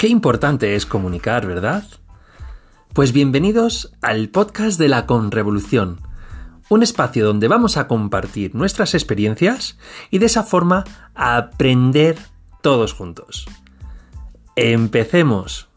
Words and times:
Qué 0.00 0.08
importante 0.08 0.76
es 0.76 0.86
comunicar, 0.86 1.46
¿verdad? 1.46 1.84
Pues 2.94 3.12
bienvenidos 3.12 3.92
al 4.00 4.30
podcast 4.30 4.80
de 4.80 4.88
la 4.88 5.04
Conrevolución, 5.04 6.00
un 6.70 6.82
espacio 6.82 7.26
donde 7.26 7.48
vamos 7.48 7.76
a 7.76 7.86
compartir 7.86 8.54
nuestras 8.54 8.94
experiencias 8.94 9.78
y 10.10 10.16
de 10.16 10.24
esa 10.24 10.42
forma 10.42 10.84
aprender 11.14 12.16
todos 12.62 12.94
juntos. 12.94 13.44
Empecemos. 14.56 15.68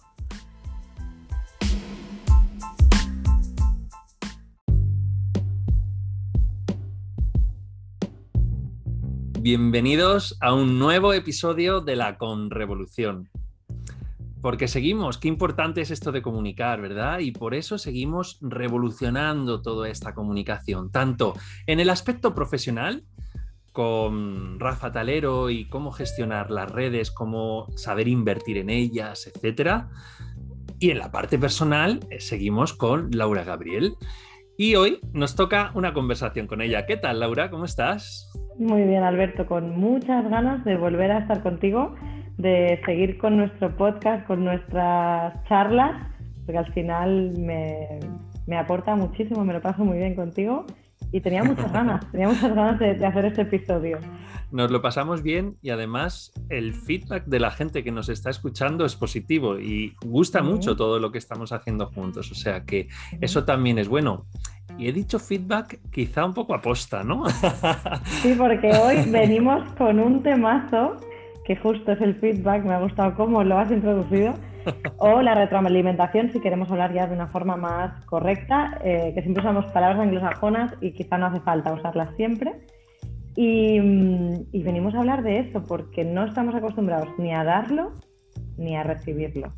Bienvenidos 9.41 10.37
a 10.39 10.53
un 10.53 10.79
nuevo 10.79 11.11
episodio 11.11 11.81
de 11.81 11.97
la 11.97 12.17
Conrevolución 12.17 13.29
porque 14.43 14.67
seguimos, 14.67 15.17
qué 15.17 15.29
importante 15.29 15.79
es 15.79 15.89
esto 15.89 16.11
de 16.11 16.21
comunicar, 16.21 16.81
¿verdad? 16.81 17.19
Y 17.19 17.31
por 17.31 17.55
eso 17.55 17.77
seguimos 17.77 18.39
revolucionando 18.41 19.61
toda 19.61 19.87
esta 19.87 20.13
comunicación, 20.13 20.91
tanto 20.91 21.33
en 21.65 21.79
el 21.79 21.89
aspecto 21.89 22.35
profesional, 22.35 23.05
con 23.71 24.59
Rafa 24.59 24.91
Talero 24.91 25.49
y 25.49 25.69
cómo 25.69 25.93
gestionar 25.93 26.51
las 26.51 26.69
redes, 26.69 27.09
cómo 27.09 27.67
saber 27.77 28.09
invertir 28.09 28.57
en 28.57 28.69
ellas, 28.69 29.31
etcétera. 29.33 29.89
Y 30.77 30.91
en 30.91 30.99
la 30.99 31.09
parte 31.09 31.39
personal, 31.39 32.01
eh, 32.09 32.19
seguimos 32.19 32.73
con 32.73 33.11
Laura 33.11 33.45
Gabriel. 33.45 33.95
Y 34.57 34.75
hoy 34.75 34.99
nos 35.13 35.37
toca 35.37 35.71
una 35.73 35.93
conversación 35.93 36.47
con 36.47 36.61
ella. 36.61 36.85
¿Qué 36.85 36.97
tal, 36.97 37.21
Laura? 37.21 37.49
¿Cómo 37.49 37.63
estás? 37.63 38.29
Muy 38.59 38.83
bien, 38.83 39.03
Alberto, 39.03 39.47
con 39.47 39.69
muchas 39.79 40.29
ganas 40.29 40.65
de 40.65 40.75
volver 40.75 41.11
a 41.11 41.19
estar 41.19 41.41
contigo 41.41 41.95
de 42.37 42.81
seguir 42.85 43.17
con 43.17 43.37
nuestro 43.37 43.75
podcast, 43.75 44.25
con 44.25 44.43
nuestras 44.43 45.43
charlas, 45.45 46.07
porque 46.45 46.57
al 46.57 46.73
final 46.73 47.33
me, 47.37 47.99
me 48.47 48.57
aporta 48.57 48.95
muchísimo, 48.95 49.45
me 49.45 49.53
lo 49.53 49.61
paso 49.61 49.85
muy 49.85 49.97
bien 49.97 50.15
contigo 50.15 50.65
y 51.13 51.21
tenía 51.21 51.43
muchas 51.43 51.71
ganas, 51.73 52.11
tenía 52.11 52.27
muchas 52.27 52.53
ganas 52.53 52.79
de, 52.79 53.05
hacer 53.05 53.25
este 53.25 53.43
episodio. 53.43 53.99
Nos 54.51 54.69
lo 54.69 54.81
pasamos 54.81 55.23
bien 55.23 55.57
y 55.61 55.69
además 55.69 56.31
el 56.49 56.73
feedback 56.73 57.25
de 57.25 57.39
la 57.39 57.51
gente 57.51 57.83
que 57.83 57.91
nos 57.91 58.09
está 58.09 58.29
escuchando 58.29 58.85
es 58.85 58.95
positivo 58.95 59.59
y 59.59 59.95
gusta 60.05 60.43
mucho 60.43 60.75
todo 60.75 60.99
lo 60.99 61.11
que 61.11 61.17
estamos 61.17 61.51
haciendo 61.51 61.87
juntos, 61.87 62.31
o 62.31 62.35
sea 62.35 62.63
que 62.63 62.87
eso 63.21 63.45
también 63.45 63.79
es 63.79 63.87
bueno. 63.87 64.25
Y 64.77 64.87
he 64.87 64.93
dicho 64.93 65.19
feedback 65.19 65.79
quizá 65.91 66.25
un 66.25 66.33
poco 66.33 66.55
aposta, 66.55 67.03
¿no? 67.03 67.25
Sí, 68.21 68.35
porque 68.37 68.71
hoy 68.75 68.97
venimos 69.11 69.71
con 69.73 69.99
un 69.99 70.23
temazo 70.23 70.97
que 71.45 71.55
justo 71.55 71.91
es 71.91 72.01
el 72.01 72.15
feedback, 72.15 72.63
me 72.63 72.73
ha 72.73 72.79
gustado 72.79 73.15
cómo 73.15 73.43
lo 73.43 73.57
has 73.57 73.71
introducido, 73.71 74.33
o 74.97 75.21
la 75.21 75.35
retroalimentación, 75.35 76.31
si 76.31 76.39
queremos 76.39 76.71
hablar 76.71 76.93
ya 76.93 77.07
de 77.07 77.15
una 77.15 77.27
forma 77.27 77.57
más 77.57 78.05
correcta, 78.05 78.79
eh, 78.83 79.11
que 79.13 79.21
siempre 79.21 79.43
usamos 79.43 79.71
palabras 79.73 79.99
anglosajonas 79.99 80.73
y 80.81 80.93
quizá 80.93 81.17
no 81.17 81.25
hace 81.27 81.41
falta 81.41 81.73
usarlas 81.73 82.15
siempre. 82.15 82.61
Y, 83.35 83.77
y 84.51 84.63
venimos 84.63 84.93
a 84.93 84.99
hablar 84.99 85.23
de 85.23 85.39
eso 85.39 85.63
porque 85.63 86.05
no 86.05 86.23
estamos 86.25 86.53
acostumbrados 86.53 87.09
ni 87.17 87.33
a 87.33 87.43
darlo 87.43 87.93
ni 88.57 88.75
a 88.75 88.83
recibirlo. 88.83 89.53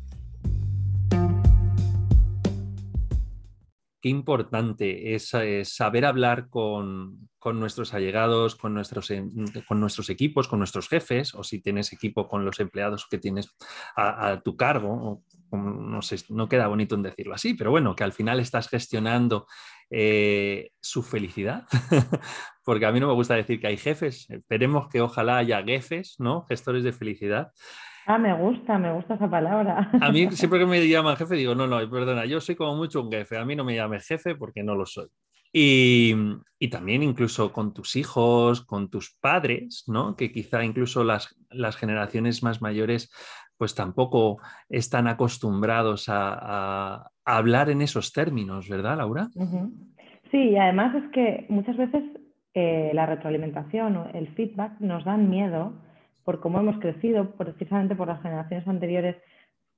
Qué 4.00 4.08
importante 4.08 5.14
es 5.14 5.32
saber 5.64 6.04
hablar 6.04 6.48
con, 6.48 7.28
con 7.46 7.60
nuestros 7.60 7.94
allegados, 7.94 8.56
con 8.56 8.74
nuestros, 8.74 9.08
em, 9.12 9.30
con 9.68 9.78
nuestros 9.78 10.10
equipos, 10.10 10.48
con 10.48 10.58
nuestros 10.58 10.88
jefes, 10.88 11.32
o 11.32 11.44
si 11.44 11.62
tienes 11.62 11.92
equipo 11.92 12.26
con 12.26 12.44
los 12.44 12.58
empleados 12.58 13.06
que 13.08 13.18
tienes 13.18 13.56
a, 13.94 14.40
tu 14.44 14.56
cargo, 14.56 15.22
no, 15.52 16.02
sé, 16.02 16.16
no 16.28 16.48
queda 16.48 16.66
bonito 16.66 16.96
en 16.96 17.04
decirlo 17.04 17.34
así, 17.34 17.54
pero 17.54 17.70
bueno, 17.70 17.94
que 17.94 18.02
al 18.02 18.12
final 18.12 18.40
estás 18.40 18.68
gestionando 18.68 19.46
eh, 19.90 20.72
su 20.80 21.04
felicidad, 21.04 21.68
porque 22.64 22.86
a 22.86 22.90
mí 22.90 22.98
no 22.98 23.06
me 23.06 23.14
gusta 23.14 23.36
decir 23.36 23.60
que 23.60 23.68
hay 23.68 23.76
jefes, 23.76 24.28
esperemos 24.28 24.88
que 24.88 25.00
ojalá 25.00 25.36
haya 25.36 25.62
jefes, 25.62 26.16
¿no? 26.18 26.46
Gestores 26.48 26.82
de 26.82 26.92
felicidad. 26.92 27.52
Ah, 28.06 28.18
me 28.18 28.34
gusta, 28.34 28.76
me 28.76 28.92
gusta 28.92 29.14
esa 29.14 29.30
palabra. 29.30 29.88
A 30.00 30.10
mí 30.10 30.28
siempre 30.32 30.58
que 30.58 30.66
me 30.66 30.88
llaman 30.88 31.16
jefe 31.16 31.36
digo, 31.36 31.54
no, 31.54 31.68
no, 31.68 31.78
perdona, 31.88 32.24
yo 32.24 32.40
soy 32.40 32.56
como 32.56 32.74
mucho 32.74 33.02
un 33.02 33.12
jefe, 33.12 33.38
a 33.38 33.44
mí 33.44 33.54
no 33.54 33.62
me 33.62 33.76
llame 33.76 34.00
jefe 34.00 34.34
porque 34.34 34.64
no 34.64 34.74
lo 34.74 34.84
soy. 34.84 35.06
Y, 35.58 36.14
también 36.70 37.02
incluso 37.02 37.50
con 37.50 37.72
tus 37.72 37.96
hijos, 37.96 38.60
con 38.66 38.90
tus 38.90 39.16
padres, 39.18 39.84
¿no? 39.86 40.14
Que 40.14 40.30
quizá 40.30 40.62
incluso 40.62 41.02
las, 41.02 41.34
las 41.48 41.76
generaciones 41.76 42.42
más 42.42 42.60
mayores 42.60 43.10
pues 43.56 43.74
tampoco 43.74 44.38
están 44.68 45.06
acostumbrados 45.06 46.06
a, 46.08 47.10
hablar 47.24 47.70
en 47.70 47.80
esos 47.80 48.12
términos, 48.12 48.68
¿verdad, 48.68 48.98
Laura? 48.98 49.28
Sí, 50.30 50.50
y 50.50 50.56
además 50.56 50.94
es 50.94 51.10
que 51.10 51.46
muchas 51.48 51.76
veces 51.78 52.02
eh, 52.52 52.90
la 52.92 53.06
retroalimentación 53.06 53.96
o 53.96 54.10
el 54.12 54.28
feedback 54.34 54.78
nos 54.80 55.04
dan 55.06 55.30
miedo 55.30 55.72
por 56.24 56.40
cómo 56.40 56.60
hemos 56.60 56.78
crecido, 56.80 57.30
precisamente 57.30 57.96
por 57.96 58.08
las 58.08 58.20
generaciones 58.20 58.68
anteriores, 58.68 59.16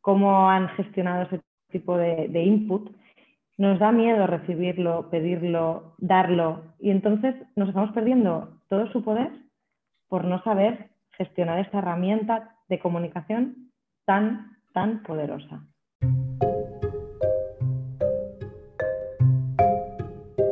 cómo 0.00 0.50
han 0.50 0.68
gestionado 0.70 1.22
ese 1.22 1.40
tipo 1.70 1.96
de, 1.96 2.26
de 2.28 2.42
input 2.42 2.90
nos 3.58 3.80
da 3.80 3.90
miedo 3.90 4.26
recibirlo, 4.26 5.10
pedirlo, 5.10 5.94
darlo 5.98 6.62
y 6.78 6.90
entonces 6.90 7.34
nos 7.56 7.68
estamos 7.68 7.90
perdiendo 7.92 8.60
todo 8.68 8.90
su 8.92 9.02
poder 9.02 9.32
por 10.08 10.24
no 10.24 10.42
saber 10.44 10.90
gestionar 11.10 11.58
esta 11.58 11.78
herramienta 11.78 12.56
de 12.68 12.78
comunicación 12.78 13.72
tan, 14.06 14.56
tan 14.72 15.02
poderosa. 15.02 15.66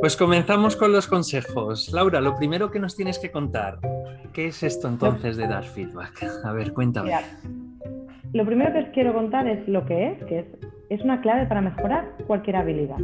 Pues 0.01 0.17
comenzamos 0.17 0.77
con 0.77 0.93
los 0.93 1.07
consejos. 1.07 1.93
Laura, 1.93 2.21
lo 2.21 2.37
primero 2.37 2.71
que 2.71 2.81
nos 2.81 2.97
tienes 2.97 3.19
que 3.19 3.31
contar, 3.31 3.79
¿qué 4.33 4.49
es 4.49 4.63
esto 4.63 4.89
entonces 4.89 5.37
de 5.37 5.47
dar 5.47 5.65
feedback? 5.65 6.25
A 6.45 6.53
ver, 6.53 6.73
cuéntame. 6.73 7.13
lo 8.33 8.45
primero 8.45 8.73
que 8.73 8.81
os 8.81 8.89
quiero 8.89 9.15
contar 9.15 9.47
es 9.47 9.67
lo 9.69 9.87
que 9.87 10.09
es, 10.09 10.25
que 10.25 10.39
es 10.41 10.47
es 10.89 11.01
una 11.03 11.21
clave 11.21 11.47
para 11.47 11.61
mejorar 11.61 12.05
cualquier 12.27 12.57
habilidad. 12.57 12.99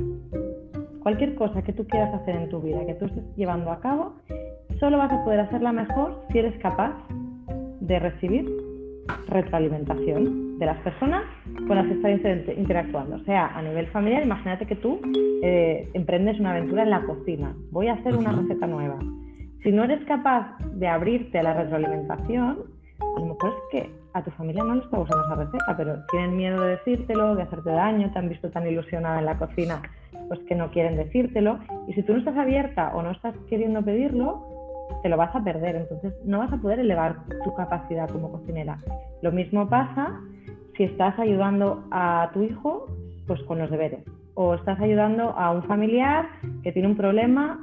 Cualquier 1.03 1.34
cosa 1.34 1.62
que 1.62 1.72
tú 1.72 1.87
quieras 1.87 2.15
hacer 2.15 2.37
en 2.37 2.48
tu 2.48 2.60
vida, 2.60 2.87
que 2.87 2.94
tú 2.94 3.06
estés 3.06 3.25
llevando 3.37 3.72
a 3.72 3.81
cabo, 3.81 4.15
solo 4.78 4.98
vas 4.98 5.12
a 5.12 5.25
poder 5.25 5.41
hacerla 5.41 5.72
mejor 5.72 6.22
si 6.31 6.38
eres 6.38 6.56
capaz 6.60 6.92
de 7.81 7.98
recibir 7.98 8.48
retroalimentación 9.28 10.59
de 10.59 10.66
las 10.66 10.78
personas 10.78 11.25
con 11.66 11.76
las 11.76 11.87
que 11.87 11.94
estás 11.94 12.56
interactuando. 12.56 13.16
O 13.16 13.25
sea, 13.25 13.47
a 13.56 13.62
nivel 13.62 13.87
familiar, 13.88 14.22
imagínate 14.22 14.66
que 14.66 14.76
tú 14.76 15.00
eh, 15.42 15.88
emprendes 15.94 16.38
una 16.38 16.53
aventura 16.53 16.84
en 16.84 16.91
la 16.91 17.03
cocina. 17.03 17.54
Voy 17.71 17.88
a 17.88 17.94
hacer 17.94 18.16
una 18.16 18.32
receta 18.32 18.66
nueva. 18.66 18.98
Si 19.62 19.72
no 19.72 19.84
eres 19.84 20.04
capaz 20.04 20.56
de 20.75 20.87
abrirte 20.87 21.38
a 21.38 21.42
la 21.42 21.54
retroalimentación, 21.54 22.59
a 23.00 23.21
lo 23.21 23.26
mejor 23.26 23.50
es 23.50 23.62
que 23.71 24.02
a 24.15 24.23
tu 24.23 24.31
familia 24.33 24.62
no 24.65 24.75
les 24.75 24.84
está 24.84 24.99
gustando 24.99 25.25
esa 25.25 25.34
receta, 25.37 25.77
pero 25.77 26.05
tienen 26.11 26.37
miedo 26.37 26.62
de 26.62 26.71
decírtelo, 26.71 27.34
de 27.34 27.43
hacerte 27.43 27.71
daño, 27.71 28.11
te 28.12 28.19
han 28.19 28.28
visto 28.28 28.50
tan 28.50 28.67
ilusionada 28.67 29.19
en 29.19 29.25
la 29.25 29.39
cocina, 29.39 29.83
pues 30.28 30.41
que 30.41 30.55
no 30.55 30.71
quieren 30.71 30.97
decírtelo. 30.97 31.59
Y 31.87 31.95
si 31.95 32.03
tú 32.03 32.12
no 32.12 32.19
estás 32.19 32.37
abierta 32.37 32.93
o 32.95 33.03
no 33.03 33.11
estás 33.12 33.34
queriendo 33.49 33.83
pedirlo, 33.83 34.47
te 35.03 35.09
lo 35.09 35.17
vas 35.17 35.34
a 35.34 35.43
perder, 35.43 35.77
entonces 35.77 36.15
no 36.25 36.39
vas 36.39 36.53
a 36.53 36.59
poder 36.59 36.81
elevar 36.81 37.17
tu 37.43 37.55
capacidad 37.55 38.09
como 38.11 38.31
cocinera. 38.31 38.78
Lo 39.22 39.33
mismo 39.33 39.69
pasa 39.69 40.21
si 40.77 40.84
estás 40.84 41.19
ayudando 41.19 41.84
a 41.91 42.31
tu 42.33 42.43
hijo 42.43 42.87
pues 43.27 43.43
con 43.45 43.59
los 43.59 43.71
deberes 43.71 44.05
o 44.34 44.55
estás 44.55 44.81
ayudando 44.81 45.31
a 45.31 45.51
un 45.51 45.62
familiar 45.65 46.27
que 46.62 46.72
tiene 46.72 46.89
un 46.89 46.97
problema 46.97 47.61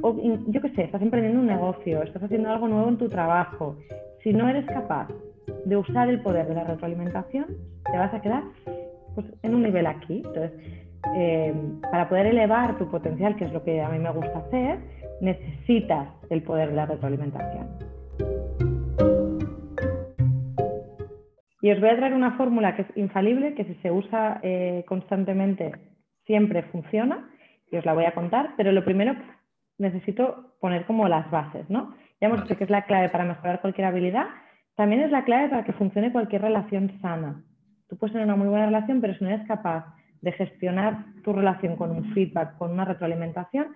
o 0.00 0.16
yo 0.46 0.60
qué 0.60 0.70
sé, 0.70 0.84
estás 0.84 1.02
emprendiendo 1.02 1.40
un 1.40 1.46
negocio, 1.46 2.02
estás 2.02 2.22
haciendo 2.22 2.50
algo 2.50 2.66
nuevo 2.66 2.88
en 2.88 2.98
tu 2.98 3.08
trabajo. 3.08 3.76
Si 4.22 4.32
no 4.32 4.48
eres 4.48 4.66
capaz 4.66 5.08
de 5.64 5.76
usar 5.76 6.08
el 6.08 6.20
poder 6.20 6.46
de 6.46 6.54
la 6.54 6.64
retroalimentación, 6.64 7.46
te 7.90 7.98
vas 7.98 8.12
a 8.12 8.20
quedar 8.20 8.42
pues, 9.14 9.26
en 9.42 9.54
un 9.54 9.62
nivel 9.62 9.86
aquí. 9.86 10.22
Entonces, 10.24 10.52
eh, 11.16 11.54
para 11.90 12.08
poder 12.08 12.26
elevar 12.26 12.78
tu 12.78 12.90
potencial, 12.90 13.36
que 13.36 13.44
es 13.44 13.52
lo 13.52 13.62
que 13.64 13.80
a 13.80 13.88
mí 13.88 13.98
me 13.98 14.10
gusta 14.10 14.38
hacer, 14.38 14.78
necesitas 15.20 16.08
el 16.30 16.42
poder 16.42 16.70
de 16.70 16.76
la 16.76 16.86
retroalimentación. 16.86 17.68
Y 21.60 21.70
os 21.70 21.80
voy 21.80 21.90
a 21.90 21.96
traer 21.96 22.14
una 22.14 22.36
fórmula 22.36 22.74
que 22.74 22.82
es 22.82 22.96
infalible, 22.96 23.54
que 23.54 23.64
si 23.64 23.74
se 23.76 23.90
usa 23.90 24.40
eh, 24.42 24.84
constantemente 24.88 25.72
siempre 26.26 26.62
funciona, 26.64 27.28
y 27.70 27.76
os 27.76 27.84
la 27.84 27.94
voy 27.94 28.04
a 28.04 28.14
contar, 28.14 28.50
pero 28.56 28.72
lo 28.72 28.84
primero 28.84 29.14
necesito 29.78 30.54
poner 30.60 30.84
como 30.86 31.08
las 31.08 31.30
bases, 31.30 31.68
¿no? 31.70 31.94
Ya 32.20 32.28
hemos 32.28 32.42
dicho 32.42 32.56
que 32.56 32.64
es 32.64 32.70
la 32.70 32.82
clave 32.82 33.08
para 33.08 33.24
mejorar 33.24 33.60
cualquier 33.60 33.86
habilidad, 33.86 34.26
también 34.74 35.02
es 35.02 35.10
la 35.10 35.24
clave 35.24 35.48
para 35.48 35.64
que 35.64 35.72
funcione 35.72 36.12
cualquier 36.12 36.42
relación 36.42 36.98
sana. 37.00 37.42
Tú 37.88 37.96
puedes 37.96 38.12
tener 38.12 38.26
una 38.26 38.36
muy 38.36 38.48
buena 38.48 38.66
relación, 38.66 39.00
pero 39.00 39.14
si 39.14 39.24
no 39.24 39.30
eres 39.30 39.46
capaz 39.46 39.94
de 40.22 40.32
gestionar 40.32 41.04
tu 41.24 41.32
relación 41.32 41.76
con 41.76 41.90
un 41.90 42.12
feedback, 42.14 42.56
con 42.56 42.70
una 42.70 42.84
retroalimentación, 42.84 43.68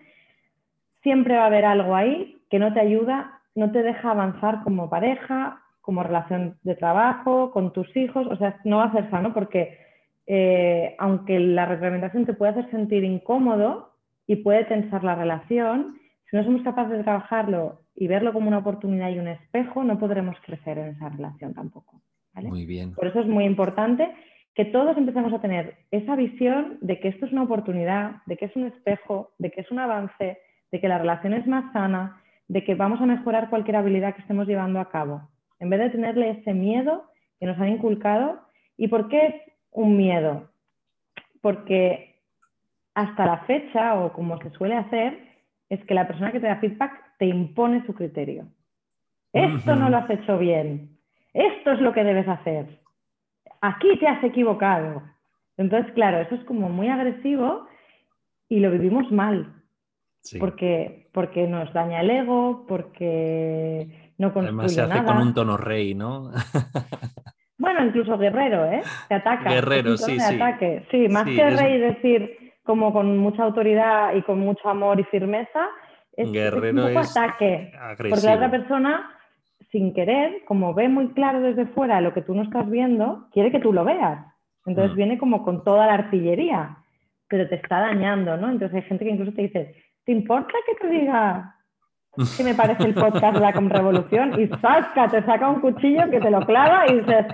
siempre 1.03 1.37
va 1.37 1.45
a 1.45 1.47
haber 1.47 1.65
algo 1.65 1.95
ahí 1.95 2.39
que 2.51 2.59
no 2.59 2.73
te 2.73 2.81
ayuda, 2.81 3.41
no 3.55 3.73
te 3.73 3.83
deja 3.83 4.11
avanzar 4.11 4.63
como 4.63 4.89
pareja, 4.89 5.61
como 5.81 6.03
relación 6.03 6.57
de 6.63 6.75
trabajo, 6.75 7.51
con 7.53 7.73
tus 7.73 7.95
hijos, 7.97 8.27
o 8.27 8.37
sea, 8.37 8.59
no 8.65 8.79
va 8.79 8.85
a 8.85 8.93
ser 8.93 9.11
sano 9.11 9.33
porque 9.33 9.79
eh, 10.27 10.97
aunque 10.99 11.39
la 11.39 11.67
retroalimentación 11.67 12.27
te 12.27 12.35
puede 12.35 12.53
hacer 12.53 12.71
sentir 12.71 13.05
incómodo 13.05 13.93
y 14.27 14.37
puede 14.37 14.65
tensar 14.65 15.05
la 15.05 15.15
relación, 15.15 15.99
si 16.31 16.37
no 16.37 16.45
somos 16.45 16.63
capaces 16.63 16.97
de 16.97 17.05
trabajarlo 17.05 17.81
y 17.95 18.09
verlo 18.09 18.33
como 18.33 18.49
una 18.49 18.59
oportunidad 18.59 19.11
y 19.11 19.19
un 19.19 19.29
espejo, 19.29 19.85
no 19.85 19.99
podremos 19.99 20.37
crecer 20.45 20.79
en 20.79 20.89
esa 20.89 21.09
relación 21.09 21.55
tampoco. 21.55 22.01
Muy 22.35 22.67
bien. 22.67 22.93
Por 22.95 23.07
eso 23.07 23.21
es 23.21 23.27
muy 23.27 23.45
importante 23.45 24.13
que 24.55 24.65
todos 24.65 24.97
empecemos 24.97 25.33
a 25.33 25.41
tener 25.41 25.77
esa 25.91 26.17
visión 26.17 26.79
de 26.81 26.99
que 26.99 27.09
esto 27.09 27.27
es 27.27 27.33
una 27.33 27.45
oportunidad, 27.45 28.23
de 28.27 28.37
que 28.37 28.47
es 28.47 28.57
un 28.57 28.65
espejo, 28.65 29.33
de 29.39 29.51
que 29.51 29.61
es 29.61 29.71
un 29.71 29.79
avance, 29.79 30.39
de 30.73 30.81
que 30.81 30.89
la 30.89 30.99
relación 30.99 31.35
es 31.35 31.47
más 31.47 31.73
sana, 31.73 32.21
de 32.49 32.65
que 32.65 32.75
vamos 32.75 33.01
a 33.01 33.07
mejorar 33.07 33.51
cualquier 33.51 33.77
habilidad 33.77 34.15
que 34.15 34.23
estemos 34.23 34.47
llevando 34.47 34.81
a 34.81 34.91
cabo, 34.91 35.29
en 35.61 35.71
vez 35.71 35.81
de 35.81 35.91
tenerle 35.91 36.31
ese 36.31 36.55
miedo 36.55 37.05
que 37.39 37.47
nos 37.47 37.59
han 37.59 37.69
inculcado. 37.69 38.41
¿Y 38.77 38.89
por 38.89 39.09
qué 39.09 39.27
es 39.27 39.35
un 39.73 39.97
miedo? 39.97 40.51
Porque 41.41 42.17
hasta 42.95 43.27
la 43.27 43.39
fecha, 43.45 43.95
o 44.01 44.13
como 44.13 44.39
se 44.39 44.51
suele 44.51 44.75
hacer, 44.75 45.26
es 45.69 45.85
que 45.85 45.95
la 45.95 46.07
persona 46.07 46.33
que 46.33 46.41
te 46.41 46.47
da 46.47 46.57
feedback 46.57 46.93
te 47.19 47.27
impone 47.27 47.85
su 47.87 47.95
criterio. 47.95 48.47
Esto 49.33 49.77
no 49.77 49.91
lo 49.91 49.99
has 49.99 50.09
hecho 50.11 50.39
bien. 50.39 50.99
Esto 51.35 51.73
es 51.73 51.81
lo 51.81 51.93
que 51.93 52.05
debes 52.05 52.27
hacer 52.27 52.81
aquí 53.61 53.99
te 53.99 54.07
has 54.07 54.23
equivocado. 54.25 55.03
Entonces, 55.57 55.93
claro, 55.95 56.19
eso 56.21 56.35
es 56.35 56.45
como 56.45 56.69
muy 56.69 56.89
agresivo 56.89 57.67
y 58.49 58.61
lo 58.61 58.71
vivimos 58.71 59.11
mal. 59.11 59.53
Porque, 60.41 61.09
porque 61.13 61.47
nos 61.47 61.73
daña 61.73 62.01
el 62.01 62.11
ego, 62.11 62.65
porque 62.67 64.13
no 64.19 64.33
construye 64.33 64.49
Además 64.49 64.73
se 64.75 64.83
hace 64.83 65.05
con 65.05 65.19
un 65.19 65.35
tono 65.35 65.57
rey, 65.57 65.95
¿no? 65.95 66.33
bueno, 67.59 67.87
incluso 67.87 68.19
guerrero, 68.19 68.65
¿eh? 68.65 68.83
Te 69.09 69.15
ataca. 69.15 69.53
Guerrero, 69.53 69.97
sí, 69.97 70.19
sí. 70.19 70.39
Sí, 70.91 71.09
más 71.09 71.27
que 71.27 71.51
rey 71.51 71.79
decir 71.79 72.46
como 72.67 72.93
con 72.93 73.17
mucha 73.19 73.45
autoridad 73.45 74.15
y 74.15 74.23
con 74.23 74.41
mucho 74.41 74.69
amor 74.69 75.01
y 75.01 75.05
firmeza, 75.05 75.69
es, 76.13 76.31
guerrero 76.31 76.87
un 76.87 76.95
poco 76.95 77.07
ataque. 77.07 77.73
Porque 77.97 78.27
la 78.27 78.35
otra 78.35 78.51
persona 78.51 79.17
sin 79.71 79.93
querer, 79.93 80.45
como 80.47 80.75
ve 80.75 80.89
muy 80.89 81.09
claro 81.09 81.41
desde 81.41 81.67
fuera 81.67 82.01
lo 82.01 82.15
que 82.15 82.23
tú 82.23 82.35
no 82.35 82.43
estás 82.43 82.69
viendo, 82.71 83.29
quiere 83.33 83.51
que 83.51 83.61
tú 83.61 83.73
lo 83.73 83.85
veas. 83.85 84.25
Entonces 84.65 84.93
mm. 84.93 84.97
viene 84.97 85.19
como 85.19 85.45
con 85.45 85.65
toda 85.65 85.87
la 85.87 85.95
artillería, 85.95 86.79
pero 87.29 87.49
te 87.49 87.57
está 87.57 87.81
dañando, 87.81 88.37
¿no? 88.37 88.51
Entonces 88.51 88.77
hay 88.77 88.89
gente 88.89 89.05
que 89.05 89.11
incluso 89.11 89.33
te 89.33 89.43
dice, 89.43 89.75
¿te 90.05 90.13
importa 90.13 90.53
que 90.67 90.75
te 90.77 90.89
diga 90.89 91.57
que 92.37 92.45
me 92.45 92.55
parece 92.55 92.85
el 92.85 92.95
podcast 92.95 93.35
de 93.35 93.41
la 93.41 93.53
Revolución? 93.53 94.41
Y 94.41 94.49
saca, 94.61 95.09
te 95.09 95.23
saca 95.25 95.49
un 95.49 95.61
cuchillo 95.61 96.11
que 96.11 96.21
te 96.21 96.31
lo 96.31 96.41
clava 96.41 96.87
y 96.89 97.01
dices, 97.01 97.27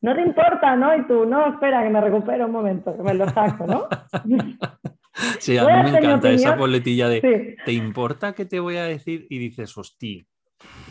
no 0.00 0.14
te 0.14 0.22
importa, 0.22 0.76
¿no? 0.76 0.96
Y 0.96 1.06
tú, 1.06 1.26
no, 1.26 1.48
espera, 1.48 1.82
que 1.82 1.90
me 1.90 2.00
recupero 2.00 2.46
un 2.46 2.52
momento, 2.52 2.96
que 2.96 3.02
me 3.02 3.14
lo 3.14 3.28
saco, 3.28 3.66
¿no? 3.66 3.88
Sí, 5.40 5.56
a 5.56 5.64
mí 5.64 5.90
me 5.90 5.98
encanta 5.98 6.30
esa 6.30 6.56
boletilla 6.56 7.08
de, 7.08 7.56
¿te 7.64 7.72
importa 7.72 8.32
que 8.32 8.44
te 8.44 8.60
voy 8.60 8.76
a 8.76 8.84
decir? 8.84 9.26
Y 9.30 9.38
dices, 9.38 9.76
hostia, 9.76 10.24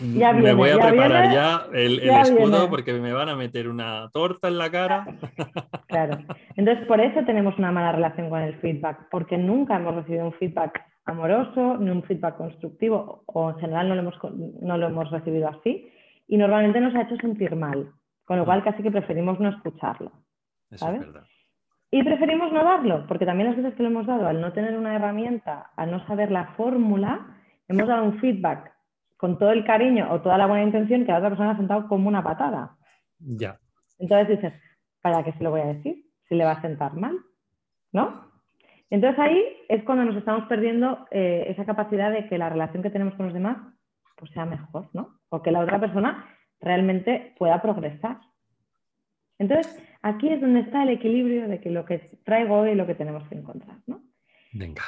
me 0.02 0.54
voy 0.54 0.70
a 0.70 0.80
preparar 0.80 1.32
ya 1.34 1.68
el, 1.74 2.00
escudo 2.00 2.70
porque 2.70 2.94
me 2.94 3.14
van 3.14 3.30
a 3.30 3.36
meter 3.36 3.68
una 3.68 4.10
torta 4.12 4.48
en 4.48 4.58
la 4.58 4.70
cara. 4.70 5.06
Claro. 5.88 6.20
Entonces, 6.56 6.86
por 6.86 7.02
eso 7.02 7.26
tenemos 7.26 7.58
una 7.58 7.72
mala 7.72 7.92
relación 7.92 8.30
con 8.30 8.42
el 8.42 8.54
feedback, 8.60 9.08
porque 9.10 9.40
nunca 9.40 9.76
hemos 9.76 9.96
recibido 9.96 10.26
un 10.26 10.34
feedback 10.34 10.86
amoroso, 11.06 11.78
ni 11.78 11.90
un 11.90 12.04
feedback 12.04 12.38
constructivo, 12.38 13.24
o 13.26 13.50
en 13.50 13.56
general 13.58 13.90
no 13.90 13.96
lo 13.96 14.02
hemos, 14.02 14.16
no 14.62 14.78
lo 14.78 14.88
hemos 14.88 15.10
recibido 15.10 15.48
así, 15.50 15.92
y 16.28 16.38
normalmente 16.38 16.80
nos 16.80 16.94
ha 16.94 17.02
hecho 17.02 17.18
sentir 17.18 17.56
mal, 17.56 17.92
con 18.24 18.38
lo 18.38 18.46
cual 18.46 18.64
casi 18.64 18.84
que 18.84 18.92
preferimos 18.92 19.40
no 19.40 19.50
escucharlo. 19.50 20.12
¿sabes? 20.76 21.02
Y 21.92 22.04
preferimos 22.04 22.52
no 22.52 22.64
darlo, 22.64 23.06
porque 23.08 23.26
también 23.26 23.50
las 23.50 23.58
veces 23.58 23.74
que 23.76 23.84
lo 23.84 23.90
hemos 23.90 24.06
dado, 24.06 24.28
al 24.28 24.42
no 24.42 24.54
tener 24.54 24.78
una 24.78 24.96
herramienta, 24.96 25.72
al 25.76 25.90
no 25.90 26.06
saber 26.06 26.32
la 26.32 26.54
fórmula, 26.56 27.26
hemos 27.68 27.88
dado 27.88 28.04
un 28.04 28.20
feedback 28.20 28.72
con 29.18 29.38
todo 29.38 29.52
el 29.52 29.66
cariño 29.66 30.08
o 30.12 30.22
toda 30.22 30.38
la 30.38 30.48
buena 30.48 30.64
intención 30.64 31.06
que 31.06 31.12
la 31.12 31.18
otra 31.18 31.30
persona 31.30 31.52
ha 31.52 31.58
sentado 31.58 31.88
como 31.88 32.08
una 32.08 32.24
patada. 32.24 32.78
Ya. 33.20 33.58
Entonces 33.98 34.38
dices, 34.38 34.54
¿para 35.02 35.24
qué 35.24 35.34
se 35.34 35.44
lo 35.44 35.52
voy 35.52 35.62
a 35.62 35.74
decir? 35.74 36.06
Si 36.28 36.36
le 36.36 36.46
va 36.46 36.52
a 36.52 36.62
sentar 36.62 36.94
mal, 36.94 37.18
¿no? 37.92 38.30
Entonces 38.90 39.20
ahí 39.20 39.44
es 39.68 39.84
cuando 39.84 40.06
nos 40.06 40.16
estamos 40.16 40.48
perdiendo 40.48 41.08
eh, 41.12 41.46
esa 41.50 41.66
capacidad 41.66 42.12
de 42.12 42.28
que 42.28 42.38
la 42.38 42.50
relación 42.50 42.82
que 42.82 42.90
tenemos 42.90 43.14
con 43.16 43.26
los 43.26 43.34
demás 43.34 43.58
pues 44.16 44.32
sea 44.32 44.46
mejor, 44.46 44.90
¿no? 44.94 45.20
O 45.30 45.42
que 45.42 45.52
la 45.52 45.60
otra 45.60 45.80
persona 45.80 46.26
realmente 46.60 47.34
pueda 47.38 47.62
progresar. 47.62 48.20
Entonces, 49.40 49.74
aquí 50.02 50.30
es 50.30 50.42
donde 50.42 50.60
está 50.60 50.84
el 50.84 50.90
equilibrio 50.90 51.48
de 51.48 51.62
que 51.62 51.72
lo 51.72 51.86
que 51.86 52.00
traigo 52.26 52.60
hoy 52.60 52.72
es 52.72 52.78
lo 52.78 52.86
que 52.86 52.94
tenemos 52.94 53.28
que 53.30 53.36
encontrar, 53.36 53.78
¿no? 53.88 54.02
Venga. 54.54 54.84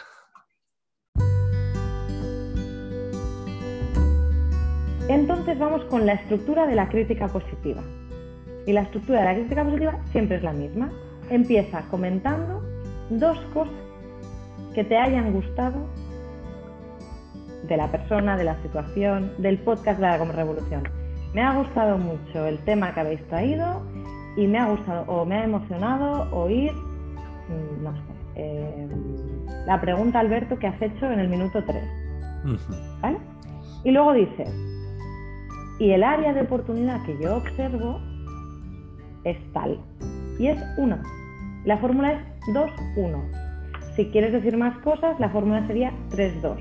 Entonces 5.07 5.57
vamos 5.57 5.83
con 5.85 6.05
la 6.05 6.13
estructura 6.13 6.67
de 6.67 6.75
la 6.75 6.89
crítica 6.89 7.27
positiva. 7.27 7.81
Y 8.67 8.73
la 8.73 8.81
estructura 8.81 9.19
de 9.19 9.25
la 9.25 9.35
crítica 9.35 9.63
positiva 9.63 9.99
siempre 10.11 10.37
es 10.37 10.43
la 10.43 10.53
misma. 10.53 10.91
Empieza 11.29 11.81
comentando 11.89 12.61
dos 13.09 13.39
cosas 13.53 13.73
que 14.75 14.83
te 14.83 14.97
hayan 14.97 15.33
gustado 15.33 15.89
de 17.67 17.77
la 17.77 17.89
persona, 17.89 18.37
de 18.37 18.43
la 18.43 18.61
situación, 18.61 19.33
del 19.37 19.59
podcast 19.59 19.99
de 19.99 20.07
la 20.07 20.17
Revolución. 20.17 20.83
Me 21.33 21.41
ha 21.41 21.55
gustado 21.55 21.97
mucho 21.97 22.45
el 22.45 22.59
tema 22.59 22.93
que 22.93 22.99
habéis 22.99 23.25
traído 23.27 23.81
y 24.35 24.47
me 24.47 24.59
ha 24.59 24.69
gustado 24.69 25.03
o 25.07 25.25
me 25.25 25.35
ha 25.35 25.43
emocionado 25.43 26.27
oír, 26.31 26.71
mm, 26.71 27.83
no 27.83 27.93
sé, 27.93 28.01
eh, 28.35 28.87
la 29.65 29.79
pregunta, 29.81 30.19
Alberto, 30.19 30.57
que 30.57 30.67
has 30.67 30.81
hecho 30.81 31.11
en 31.11 31.19
el 31.19 31.29
minuto 31.29 31.63
3. 31.63 31.83
¿Vale? 33.01 33.17
Y 33.83 33.91
luego 33.91 34.13
dices, 34.13 34.49
y 35.79 35.91
el 35.91 36.03
área 36.03 36.33
de 36.33 36.41
oportunidad 36.41 37.03
que 37.05 37.17
yo 37.21 37.37
observo 37.37 37.99
es 39.23 39.37
tal. 39.53 39.79
Y 40.39 40.47
es 40.47 40.59
una. 40.77 41.01
La 41.65 41.77
fórmula 41.77 42.13
es 42.13 42.19
2-1. 42.53 43.19
Si 43.95 44.05
quieres 44.07 44.31
decir 44.31 44.57
más 44.57 44.77
cosas, 44.79 45.19
la 45.19 45.29
fórmula 45.29 45.65
sería 45.67 45.91
3-2 46.11 46.57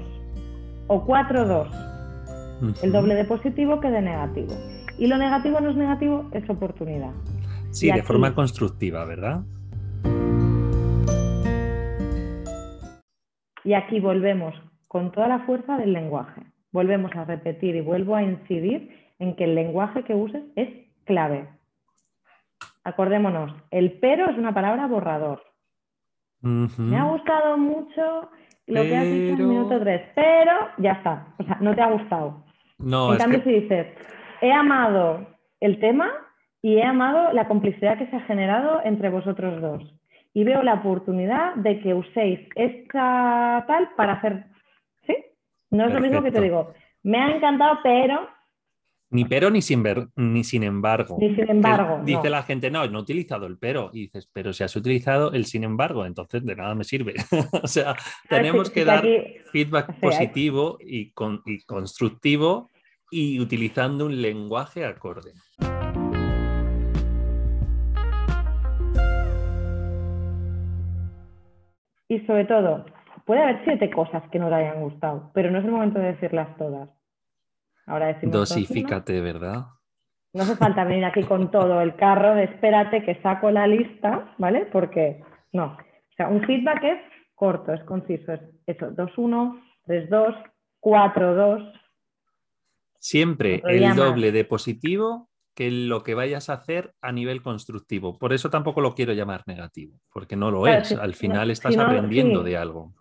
o 0.89 1.07
4-2. 1.07 1.69
El 2.83 2.93
doble 2.93 3.15
de 3.15 3.25
positivo 3.25 3.81
que 3.81 3.91
de 3.91 4.03
negativo. 4.03 4.55
Y 4.99 5.07
lo 5.07 5.17
negativo 5.17 5.61
no 5.61 5.71
es 5.71 5.77
negativo, 5.77 6.27
es 6.33 6.49
oportunidad. 6.51 7.13
Sí, 7.71 7.91
de 7.91 8.03
forma 8.03 8.35
constructiva, 8.35 9.05
¿verdad? 9.05 9.43
Y 13.63 13.75
aquí 13.75 14.01
volvemos 14.01 14.55
con 14.89 15.13
toda 15.13 15.29
la 15.29 15.41
fuerza 15.41 15.77
del 15.77 15.93
lenguaje. 15.93 16.43
Volvemos 16.73 17.15
a 17.15 17.25
repetir 17.25 17.77
y 17.77 17.81
vuelvo 17.81 18.17
a 18.17 18.23
incidir 18.23 18.91
en 19.19 19.37
que 19.37 19.45
el 19.45 19.55
lenguaje 19.55 20.03
que 20.03 20.15
uses 20.15 20.43
es 20.57 20.69
clave. 21.05 21.49
Acordémonos, 22.83 23.53
el 23.71 23.93
pero 24.01 24.31
es 24.31 24.37
una 24.37 24.55
palabra 24.55 24.87
borrador. 24.87 25.43
Me 26.41 26.99
ha 26.99 27.05
gustado 27.05 27.59
mucho 27.59 28.31
lo 28.67 28.83
que 28.83 28.97
has 28.97 29.05
dicho 29.05 29.35
en 29.35 29.41
el 29.41 29.47
minuto 29.47 29.79
3, 29.79 30.03
pero 30.15 30.53
ya 30.79 30.93
está, 30.93 31.35
o 31.39 31.45
sea, 31.45 31.59
no 31.61 31.75
te 31.75 31.83
ha 31.83 31.91
gustado. 31.91 32.45
No, 32.79 33.13
en 33.13 33.19
cambio, 33.19 33.43
si 33.45 33.53
dices, 33.61 33.89
he 34.41 34.51
amado 34.51 35.27
el 35.61 35.79
tema 35.81 36.11
y 36.63 36.77
he 36.77 36.83
amado 36.83 37.33
la 37.33 37.49
complicidad 37.49 37.99
que 37.99 38.07
se 38.09 38.17
ha 38.17 38.21
generado 38.21 38.81
entre 38.85 39.09
vosotros 39.09 39.61
dos. 39.61 39.95
Y 40.33 40.45
veo 40.45 40.63
la 40.63 40.75
oportunidad 40.75 41.55
de 41.57 41.81
que 41.81 41.95
uséis 41.95 42.41
esta 42.55 43.65
tal 43.67 43.91
para 43.97 44.15
hacer. 44.15 44.45
¿Sí? 45.07 45.17
No 45.71 45.87
es 45.87 45.95
lo 45.95 46.01
mismo 46.01 46.23
que 46.23 46.31
te 46.31 46.41
digo, 46.41 46.73
me 47.03 47.19
ha 47.19 47.35
encantado, 47.35 47.79
pero 47.83 48.29
ni 49.13 49.25
pero 49.25 49.51
ni 49.51 49.61
sin, 49.61 49.83
ni 50.15 50.45
sin 50.45 50.63
embargo. 50.63 51.17
Ni 51.21 51.35
sin 51.35 51.51
embargo. 51.51 52.01
Dice 52.05 52.31
la 52.31 52.45
gente, 52.45 52.71
no, 52.71 52.87
no 52.87 53.01
he 53.01 53.03
utilizado 53.03 53.47
el 53.47 53.59
pero. 53.59 53.91
Y 53.93 54.03
dices, 54.03 54.31
pero 54.33 54.53
si 54.53 54.63
has 54.63 54.75
utilizado 54.77 55.33
el 55.33 55.47
sin 55.47 55.65
embargo, 55.65 56.07
entonces 56.07 56.45
de 56.45 56.55
nada 56.55 56.77
me 56.77 56.85
sirve. 56.85 57.15
o 57.63 57.67
sea, 57.67 57.97
tenemos 58.29 58.71
que 58.71 58.85
dar 58.85 59.05
feedback 59.51 59.99
positivo 59.99 60.79
y, 60.81 61.13
y 61.47 61.61
constructivo 61.63 62.71
y 63.11 63.41
utilizando 63.41 64.07
un 64.07 64.23
lenguaje 64.23 64.85
acorde. 64.85 65.33
Y 72.11 72.19
sobre 72.27 72.45
todo, 72.45 72.87
puede 73.25 73.41
haber 73.41 73.63
siete 73.63 73.89
cosas 73.89 74.25
que 74.33 74.41
no 74.41 74.49
te 74.49 74.57
hayan 74.57 74.83
gustado, 74.83 75.31
pero 75.33 75.49
no 75.53 75.61
es 75.61 75.65
el 75.65 75.71
momento 75.71 76.01
de 76.01 76.07
decirlas 76.15 76.57
todas. 76.57 76.91
Ahora 77.87 78.19
Dosifícate, 78.21 79.21
¿verdad? 79.21 79.67
No 80.33 80.43
hace 80.43 80.57
falta 80.57 80.83
venir 80.83 81.05
aquí 81.05 81.23
con 81.23 81.53
todo 81.53 81.81
el 81.81 81.95
carro 81.95 82.35
de 82.35 82.45
espérate 82.45 83.05
que 83.05 83.23
saco 83.23 83.53
la 83.53 83.69
lista, 83.69 84.35
¿vale? 84.39 84.67
Porque 84.73 85.23
no. 85.53 85.67
O 85.67 86.13
sea, 86.17 86.27
un 86.27 86.45
feedback 86.45 86.83
es 86.83 86.99
corto, 87.37 87.73
es 87.73 87.83
conciso, 87.85 88.33
es 88.33 88.41
eso, 88.67 88.91
2-1, 88.91 89.63
3-2, 89.87 90.53
4-2. 90.81 91.73
Siempre 92.99 93.63
el 93.69 93.95
doble 93.95 94.33
de 94.33 94.45
positivo 94.45 95.30
que 95.61 95.71
lo 95.71 96.03
que 96.03 96.15
vayas 96.15 96.49
a 96.49 96.55
hacer 96.55 96.95
a 97.03 97.13
nivel 97.13 97.43
constructivo. 97.43 98.19
Por 98.19 98.33
eso 98.33 98.49
tampoco 98.49 98.81
lo 98.81 98.95
quiero 98.95 99.13
llamar 99.13 99.43
negativo, 99.45 99.99
porque 100.11 100.35
no 100.35 100.51
lo 100.51 100.67
es. 100.67 100.93
Al 100.93 101.13
final 101.13 101.51
estás 101.51 101.77
aprendiendo 101.77 102.43
de 102.43 102.57
algo. 102.57 102.95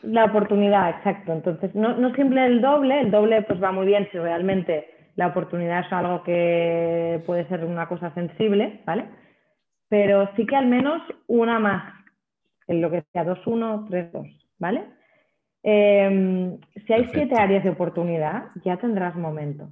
La 0.00 0.24
oportunidad, 0.24 0.88
exacto. 0.96 1.34
Entonces, 1.34 1.74
no, 1.74 1.94
no 1.94 2.14
siempre 2.14 2.46
el 2.46 2.62
doble, 2.62 3.02
el 3.02 3.10
doble 3.10 3.42
pues 3.42 3.62
va 3.62 3.70
muy 3.70 3.84
bien 3.84 4.08
si 4.10 4.16
realmente 4.16 4.88
la 5.16 5.26
oportunidad 5.26 5.84
es 5.84 5.92
algo 5.92 6.22
que 6.22 7.22
puede 7.26 7.46
ser 7.48 7.66
una 7.66 7.86
cosa 7.86 8.14
sensible, 8.14 8.80
¿vale? 8.86 9.10
Pero 9.90 10.30
sí 10.36 10.46
que 10.46 10.56
al 10.56 10.68
menos 10.68 11.02
una 11.26 11.58
más, 11.58 11.92
en 12.66 12.80
lo 12.80 12.90
que 12.90 13.04
sea 13.12 13.26
2-1, 13.26 13.90
3-2, 13.90 14.46
¿vale? 14.58 14.86
Em, 15.62 16.58
si 16.86 16.94
hay 16.94 17.10
siete 17.12 17.34
áreas 17.34 17.62
de 17.62 17.68
oportunidad, 17.68 18.44
ya 18.64 18.78
tendrás 18.78 19.14
momento 19.16 19.68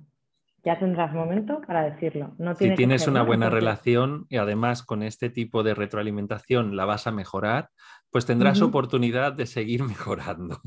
ya 0.64 0.78
tendrás 0.78 1.12
momento 1.12 1.61
para 1.66 1.83
decirlo. 1.83 2.35
No 2.38 2.54
si 2.54 2.75
tienes 2.75 3.06
una 3.06 3.23
buena 3.23 3.50
relación 3.50 4.26
y 4.30 4.38
además 4.38 4.83
con 4.83 5.02
este 5.02 5.28
tipo 5.28 5.62
de 5.62 5.75
retroalimentación 5.75 6.75
la 6.75 6.87
vas 6.87 7.06
a 7.06 7.12
mejorar, 7.12 7.68
pues 8.11 8.26
tendrás 8.26 8.62
oportunidad 8.62 9.33
de 9.33 9.44
seguir 9.44 9.83
mejorando. 9.85 10.61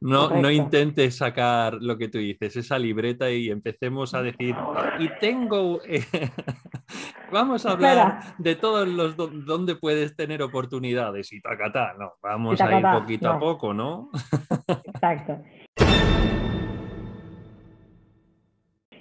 No, 0.00 0.30
no 0.30 0.50
intentes 0.50 1.18
sacar 1.18 1.74
lo 1.74 1.96
que 1.96 2.08
tú 2.08 2.18
dices, 2.18 2.56
esa 2.56 2.78
libreta 2.78 3.30
y 3.30 3.50
empecemos 3.50 4.14
a 4.14 4.22
decir, 4.22 4.56
y 4.98 5.08
tengo, 5.20 5.80
vamos 7.32 7.66
a 7.66 7.72
hablar 7.72 8.34
de 8.38 8.56
todos 8.56 8.88
los 8.88 9.16
donde 9.16 9.76
puedes 9.76 10.16
tener 10.16 10.42
oportunidades 10.42 11.32
y 11.32 11.40
tacatá, 11.40 11.94
no, 11.98 12.14
vamos 12.22 12.60
a 12.60 12.78
ir 12.78 12.86
poquito 13.00 13.30
a 13.30 13.38
poco, 13.38 13.72
¿no? 13.72 14.10
Exacto. 14.86 15.38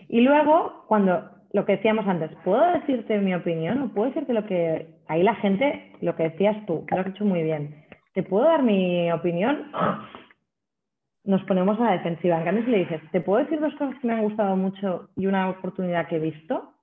Y 0.07 0.21
luego, 0.21 0.85
cuando 0.87 1.29
lo 1.51 1.65
que 1.65 1.77
decíamos 1.77 2.07
antes, 2.07 2.31
¿puedo 2.43 2.65
decirte 2.73 3.17
mi 3.19 3.33
opinión 3.33 3.81
o 3.81 3.93
puedo 3.93 4.09
decirte 4.09 4.33
lo 4.33 4.45
que... 4.45 4.93
Ahí 5.07 5.23
la 5.23 5.35
gente, 5.35 5.93
lo 6.01 6.15
que 6.15 6.23
decías 6.23 6.65
tú, 6.65 6.85
que 6.85 6.95
lo 6.95 7.01
has 7.01 7.07
hecho 7.07 7.25
muy 7.25 7.43
bien. 7.43 7.85
¿Te 8.13 8.23
puedo 8.23 8.45
dar 8.45 8.63
mi 8.63 9.11
opinión? 9.11 9.71
Nos 11.23 11.43
ponemos 11.43 11.79
a 11.79 11.85
la 11.85 11.91
defensiva. 11.93 12.37
En 12.37 12.43
cambio, 12.43 12.65
si 12.65 12.71
le 12.71 12.79
dices, 12.79 13.01
¿te 13.11 13.21
puedo 13.21 13.43
decir 13.43 13.59
dos 13.59 13.73
cosas 13.75 13.95
que 13.99 14.07
me 14.07 14.13
han 14.13 14.23
gustado 14.23 14.55
mucho 14.55 15.09
y 15.15 15.27
una 15.27 15.49
oportunidad 15.49 16.07
que 16.07 16.17
he 16.17 16.19
visto? 16.19 16.73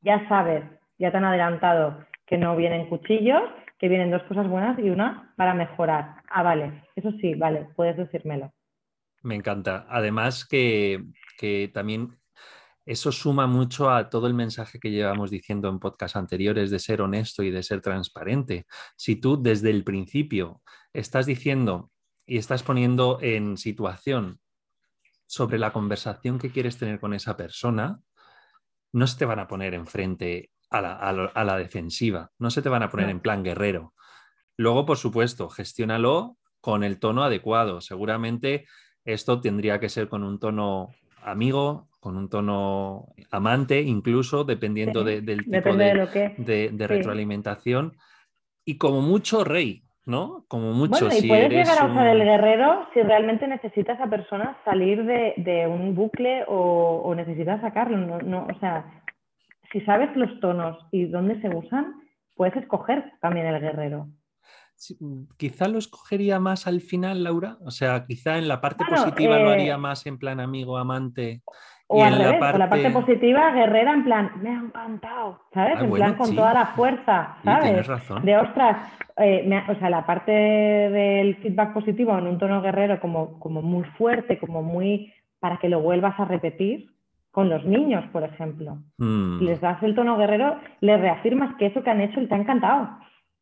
Ya 0.00 0.26
sabes, 0.28 0.64
ya 0.98 1.10
te 1.10 1.16
han 1.16 1.24
adelantado 1.24 2.04
que 2.26 2.38
no 2.38 2.56
vienen 2.56 2.88
cuchillos, 2.88 3.42
que 3.78 3.88
vienen 3.88 4.10
dos 4.10 4.22
cosas 4.24 4.48
buenas 4.48 4.78
y 4.78 4.90
una 4.90 5.34
para 5.36 5.54
mejorar. 5.54 6.16
Ah, 6.30 6.42
vale, 6.42 6.84
eso 6.96 7.12
sí, 7.20 7.34
vale, 7.34 7.66
puedes 7.76 7.96
decírmelo. 7.96 8.52
Me 9.22 9.34
encanta. 9.34 9.86
Además 9.88 10.46
que, 10.46 11.04
que 11.38 11.70
también 11.72 12.16
eso 12.84 13.12
suma 13.12 13.46
mucho 13.46 13.90
a 13.90 14.10
todo 14.10 14.26
el 14.26 14.34
mensaje 14.34 14.80
que 14.80 14.90
llevamos 14.90 15.30
diciendo 15.30 15.68
en 15.68 15.78
podcast 15.78 16.16
anteriores 16.16 16.70
de 16.70 16.78
ser 16.78 17.00
honesto 17.00 17.42
y 17.42 17.50
de 17.50 17.62
ser 17.62 17.80
transparente. 17.80 18.66
Si 18.96 19.16
tú 19.16 19.40
desde 19.40 19.70
el 19.70 19.84
principio 19.84 20.62
estás 20.92 21.26
diciendo 21.26 21.90
y 22.26 22.38
estás 22.38 22.62
poniendo 22.62 23.18
en 23.22 23.56
situación 23.56 24.40
sobre 25.26 25.58
la 25.58 25.72
conversación 25.72 26.38
que 26.38 26.50
quieres 26.50 26.76
tener 26.76 26.98
con 26.98 27.14
esa 27.14 27.36
persona, 27.36 28.00
no 28.92 29.06
se 29.06 29.18
te 29.18 29.24
van 29.24 29.38
a 29.38 29.48
poner 29.48 29.74
enfrente 29.74 30.50
a 30.68 30.80
la, 30.80 30.94
a 30.94 31.44
la 31.44 31.56
defensiva, 31.56 32.30
no 32.38 32.50
se 32.50 32.62
te 32.62 32.68
van 32.68 32.82
a 32.82 32.90
poner 32.90 33.10
en 33.10 33.20
plan 33.20 33.42
guerrero. 33.42 33.94
Luego, 34.56 34.84
por 34.86 34.98
supuesto, 34.98 35.48
gestiónalo 35.48 36.36
con 36.60 36.84
el 36.84 36.98
tono 36.98 37.24
adecuado. 37.24 37.80
Seguramente 37.80 38.66
esto 39.04 39.40
tendría 39.40 39.80
que 39.80 39.88
ser 39.88 40.08
con 40.08 40.22
un 40.22 40.38
tono 40.38 40.90
amigo, 41.22 41.88
con 42.02 42.16
un 42.16 42.28
tono 42.28 43.14
amante, 43.30 43.80
incluso 43.80 44.42
dependiendo 44.42 45.04
del 45.04 45.44
tipo 45.44 45.76
de, 45.76 46.86
retroalimentación, 46.88 47.96
y 48.64 48.76
como 48.76 49.02
mucho 49.02 49.44
rey, 49.44 49.84
¿no? 50.04 50.44
Como 50.48 50.72
mucho. 50.72 51.06
Bueno, 51.06 51.24
y 51.24 51.28
puedes 51.28 51.50
llegar 51.50 51.78
a 51.78 51.84
usar 51.84 52.08
el 52.08 52.24
guerrero 52.24 52.88
si 52.92 53.02
realmente 53.02 53.46
necesitas 53.46 54.00
a 54.00 54.10
persona 54.10 54.58
salir 54.64 55.04
de, 55.04 55.68
un 55.68 55.94
bucle 55.94 56.44
o, 56.48 57.14
necesitas 57.14 57.60
sacarlo. 57.60 58.18
No, 58.20 58.48
o 58.52 58.58
sea, 58.58 58.84
si 59.70 59.80
sabes 59.82 60.10
los 60.16 60.40
tonos 60.40 60.84
y 60.90 61.04
dónde 61.04 61.40
se 61.40 61.54
usan, 61.54 62.02
puedes 62.34 62.56
escoger 62.56 63.12
también 63.20 63.46
el 63.46 63.60
guerrero. 63.60 64.08
Quizá 65.36 65.68
lo 65.68 65.78
escogería 65.78 66.40
más 66.40 66.66
al 66.66 66.80
final, 66.80 67.22
Laura. 67.22 67.58
O 67.60 67.70
sea, 67.70 68.04
quizá 68.04 68.38
en 68.38 68.48
la 68.48 68.60
parte 68.60 68.84
positiva 68.84 69.38
lo 69.38 69.50
haría 69.50 69.74
eh, 69.74 69.78
más 69.78 70.04
en 70.06 70.18
plan 70.18 70.40
amigo, 70.40 70.76
amante. 70.78 71.42
O 71.94 72.02
al 72.02 72.16
revés, 72.16 72.40
la 72.58 72.68
parte... 72.68 72.90
positiva, 72.90 73.52
guerrera, 73.52 73.92
en 73.92 74.04
plan, 74.04 74.30
me 74.40 74.50
ha 74.50 74.60
encantado, 74.60 75.40
¿sabes? 75.52 75.76
Ah, 75.78 75.84
en 75.84 75.90
plan, 75.90 76.14
con 76.14 76.34
toda 76.34 76.54
la 76.54 76.66
fuerza, 76.66 77.36
¿sabes? 77.44 77.64
tienes 77.64 77.86
razón. 77.86 78.24
De 78.24 78.36
ostras, 78.36 78.78
eh, 79.18 79.62
o 79.68 79.74
sea, 79.74 79.90
la 79.90 80.06
parte 80.06 80.32
del 80.32 81.36
feedback 81.36 81.74
positivo 81.74 82.16
en 82.16 82.26
un 82.26 82.38
tono 82.38 82.62
guerrero 82.62 82.98
como, 82.98 83.38
como 83.38 83.60
muy 83.60 83.84
fuerte, 83.98 84.38
como 84.38 84.62
muy 84.62 85.12
para 85.38 85.58
que 85.58 85.68
lo 85.68 85.80
vuelvas 85.80 86.18
a 86.18 86.24
repetir, 86.24 86.92
con 87.32 87.48
los 87.48 87.64
niños, 87.64 88.04
por 88.12 88.22
ejemplo. 88.22 88.78
Mm. 88.98 89.42
Les 89.42 89.60
das 89.60 89.82
el 89.82 89.94
tono 89.94 90.16
guerrero, 90.16 90.56
les 90.80 91.00
reafirmas 91.00 91.56
que 91.56 91.66
eso 91.66 91.82
que 91.82 91.90
han 91.90 92.00
hecho 92.00 92.26
te 92.28 92.34
ha 92.34 92.38
encantado 92.38 92.90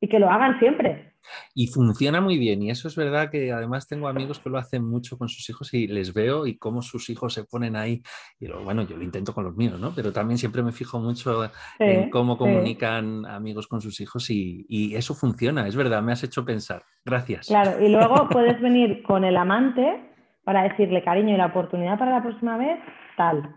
y 0.00 0.09
que 0.09 0.19
lo 0.19 0.30
hagan 0.30 0.59
siempre. 0.59 1.10
Y 1.55 1.69
funciona 1.69 2.21
muy 2.21 2.39
bien. 2.39 2.62
Y 2.62 2.71
eso 2.71 2.89
es 2.89 2.97
verdad 2.97 3.31
que 3.31 3.53
además 3.53 3.87
tengo 3.87 4.09
amigos 4.09 4.39
que 4.39 4.50
lo 4.50 4.59
hacen 4.59 4.85
mucho 4.85 5.19
con 5.19 5.29
sus 5.29 5.49
hijos 5.50 5.73
y 5.75 5.87
les 5.87 6.12
veo 6.12 6.47
y 6.47 6.59
cómo 6.59 6.83
sus 6.83 7.11
hijos 7.11 7.35
se 7.35 7.45
ponen 7.45 7.77
ahí. 7.77 8.03
Y 8.39 8.49
bueno, 8.49 8.83
yo 8.83 8.97
lo 8.97 9.03
intento 9.03 9.33
con 9.33 9.45
los 9.45 9.57
míos, 9.57 9.79
¿no? 9.79 9.93
Pero 9.95 10.12
también 10.12 10.39
siempre 10.39 10.62
me 10.62 10.73
fijo 10.73 10.99
mucho 10.99 11.50
en 11.79 12.11
cómo 12.11 12.37
comunican 12.37 13.27
amigos 13.27 13.67
con 13.67 13.81
sus 13.81 14.00
hijos 14.00 14.31
y, 14.31 14.67
y, 14.69 14.95
eso 14.95 15.15
funciona. 15.15 15.67
Es 15.67 15.77
verdad, 15.77 16.03
me 16.03 16.12
has 16.12 16.23
hecho 16.25 16.45
pensar. 16.45 16.83
Gracias. 17.05 17.47
Claro, 17.49 17.85
y 17.85 17.89
luego 17.89 18.29
puedes 18.31 18.61
venir 18.61 19.03
con 19.03 19.25
el 19.25 19.37
amante 19.37 20.11
para 20.45 20.62
decirle, 20.65 21.03
cariño, 21.03 21.35
y 21.35 21.37
la 21.37 21.47
oportunidad 21.47 21.99
para 21.99 22.12
la 22.12 22.23
próxima 22.23 22.57
vez, 22.57 22.79
tal. 23.17 23.55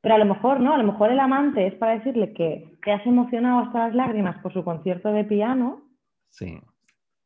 Pero 0.00 0.14
a 0.16 0.18
lo 0.18 0.26
mejor 0.26 0.60
no, 0.60 0.74
a 0.74 0.78
lo 0.78 0.84
mejor 0.84 1.10
el 1.10 1.20
amante 1.20 1.66
es 1.66 1.74
para 1.74 1.94
decirle 1.94 2.34
que 2.34 2.76
te 2.84 2.92
has 2.92 3.04
emocionado 3.06 3.60
hasta 3.60 3.86
las 3.88 3.94
lágrimas 3.94 4.36
por 4.42 4.52
su 4.52 4.62
concierto 4.62 5.10
de 5.10 5.24
piano. 5.24 5.82
Sí. 6.28 6.60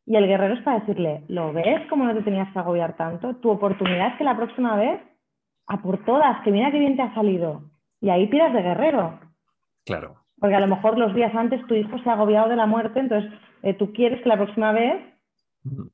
Y 0.08 0.16
el 0.16 0.26
guerrero 0.26 0.54
es 0.54 0.62
para 0.62 0.78
decirle, 0.78 1.22
¿lo 1.28 1.52
ves 1.52 1.86
como 1.90 2.04
no 2.04 2.14
te 2.14 2.22
tenías 2.22 2.50
que 2.50 2.58
agobiar 2.58 2.96
tanto? 2.96 3.36
Tu 3.36 3.50
oportunidad 3.50 4.08
es 4.08 4.14
que 4.16 4.24
la 4.24 4.38
próxima 4.38 4.74
vez, 4.74 5.02
a 5.66 5.82
por 5.82 6.02
todas, 6.06 6.40
que 6.42 6.50
mira 6.50 6.70
qué 6.70 6.78
bien 6.78 6.96
te 6.96 7.02
ha 7.02 7.12
salido. 7.12 7.64
Y 8.00 8.08
ahí 8.08 8.26
tiras 8.30 8.54
de 8.54 8.62
guerrero. 8.62 9.20
Claro. 9.84 10.14
Porque 10.40 10.54
a 10.54 10.60
lo 10.60 10.66
mejor 10.66 10.96
los 10.96 11.14
días 11.14 11.34
antes 11.34 11.60
tu 11.66 11.74
hijo 11.74 11.98
se 11.98 12.08
ha 12.08 12.14
agobiado 12.14 12.48
de 12.48 12.56
la 12.56 12.64
muerte, 12.64 13.00
entonces 13.00 13.30
eh, 13.62 13.74
tú 13.74 13.92
quieres 13.92 14.22
que 14.22 14.30
la 14.30 14.38
próxima 14.38 14.72
vez 14.72 14.96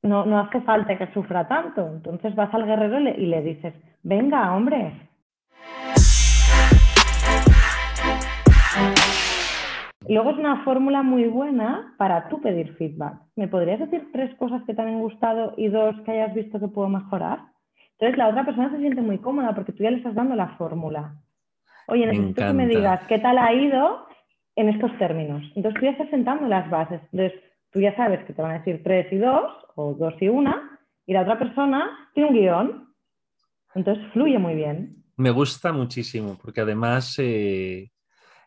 no, 0.01 0.25
no, 0.25 0.39
hace 0.39 0.61
falta 0.61 0.97
que 0.97 1.11
sufra 1.11 1.49
tanto. 1.49 1.85
Entonces 1.85 2.33
vas 2.35 2.53
al 2.53 2.65
guerrero 2.65 3.01
y 3.01 3.25
le 3.25 3.41
dices, 3.41 3.73
venga, 4.01 4.55
hombre, 4.55 4.93
Luego 10.07 10.31
es 10.31 10.37
una 10.37 10.63
fórmula 10.63 11.03
muy 11.03 11.25
buena 11.25 11.95
para 11.97 12.29
tú 12.29 12.41
pedir 12.41 12.75
feedback. 12.75 13.19
¿Me 13.35 13.47
podrías 13.47 13.79
decir 13.79 14.09
tres 14.11 14.33
cosas 14.35 14.63
que 14.63 14.73
te 14.73 14.81
han 14.81 14.99
gustado 14.99 15.53
y 15.57 15.67
dos 15.67 15.95
que 16.01 16.11
hayas 16.11 16.33
visto 16.33 16.59
que 16.59 16.67
puedo 16.67 16.89
mejorar? 16.89 17.39
Entonces 17.93 18.17
la 18.17 18.29
otra 18.29 18.45
persona 18.45 18.69
se 18.71 18.79
siente 18.79 19.01
muy 19.01 19.17
cómoda 19.19 19.55
porque 19.55 19.71
tú 19.71 19.83
ya 19.83 19.91
le 19.91 19.97
estás 19.97 20.15
dando 20.15 20.35
la 20.35 20.49
fórmula. 20.57 21.15
Oye, 21.87 22.05
necesito 22.05 22.45
que 22.45 22.53
me 22.53 22.67
digas 22.67 23.01
qué 23.07 23.19
tal 23.19 23.37
ha 23.37 23.53
ido 23.53 24.05
en 24.55 24.69
estos 24.69 24.97
términos. 24.97 25.43
Entonces 25.55 25.79
tú 25.79 25.85
ya 25.85 25.91
estás 25.91 26.09
sentando 26.09 26.47
las 26.47 26.69
bases. 26.69 27.01
Entonces 27.11 27.39
tú 27.71 27.79
ya 27.79 27.95
sabes 27.95 28.23
que 28.25 28.33
te 28.33 28.41
van 28.41 28.51
a 28.51 28.57
decir 28.59 28.81
tres 28.83 29.11
y 29.11 29.17
dos 29.17 29.51
o 29.75 29.93
dos 29.93 30.13
y 30.21 30.27
una 30.27 30.79
y 31.05 31.13
la 31.13 31.21
otra 31.21 31.39
persona 31.39 32.09
tiene 32.13 32.29
un 32.29 32.35
guion. 32.35 32.93
Entonces 33.75 34.03
fluye 34.13 34.39
muy 34.39 34.55
bien. 34.55 35.03
Me 35.17 35.31
gusta 35.31 35.71
muchísimo 35.71 36.37
porque 36.41 36.61
además 36.61 37.17
eh, 37.19 37.91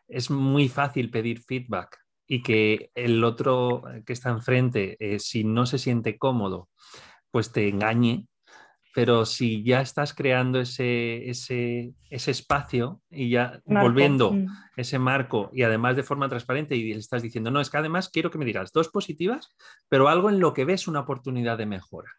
es 0.09 0.29
muy 0.29 0.67
fácil 0.67 1.09
pedir 1.09 1.41
feedback 1.41 1.99
y 2.27 2.43
que 2.43 2.91
el 2.95 3.23
otro 3.23 3.83
que 4.05 4.13
está 4.13 4.29
enfrente, 4.29 4.97
eh, 4.99 5.19
si 5.19 5.43
no 5.43 5.65
se 5.65 5.79
siente 5.79 6.17
cómodo, 6.17 6.69
pues 7.31 7.51
te 7.51 7.67
engañe. 7.67 8.27
Pero 8.93 9.25
si 9.25 9.63
ya 9.63 9.81
estás 9.81 10.13
creando 10.13 10.59
ese, 10.59 11.29
ese, 11.29 11.93
espacio 12.09 13.01
y 13.09 13.29
ya 13.29 13.61
volviendo 13.65 14.31
mm. 14.31 14.47
ese 14.77 14.97
marco 14.97 15.51
y 15.53 15.61
además 15.61 15.95
de 15.95 16.03
forma 16.03 16.27
transparente 16.27 16.75
y 16.75 16.93
le 16.93 16.99
estás 16.99 17.21
diciendo, 17.21 17.51
no, 17.51 17.61
es 17.61 17.69
que 17.69 17.77
además 17.77 18.09
quiero 18.09 18.31
que 18.31 18.39
me 18.39 18.45
digas 18.45 18.71
dos 18.73 18.89
positivas, 18.89 19.55
pero 19.89 20.09
algo 20.09 20.29
en 20.29 20.39
lo 20.39 20.53
que 20.53 20.65
ves 20.65 20.87
una 20.87 21.01
oportunidad 21.01 21.57
de 21.57 21.67
mejora. 21.67 22.09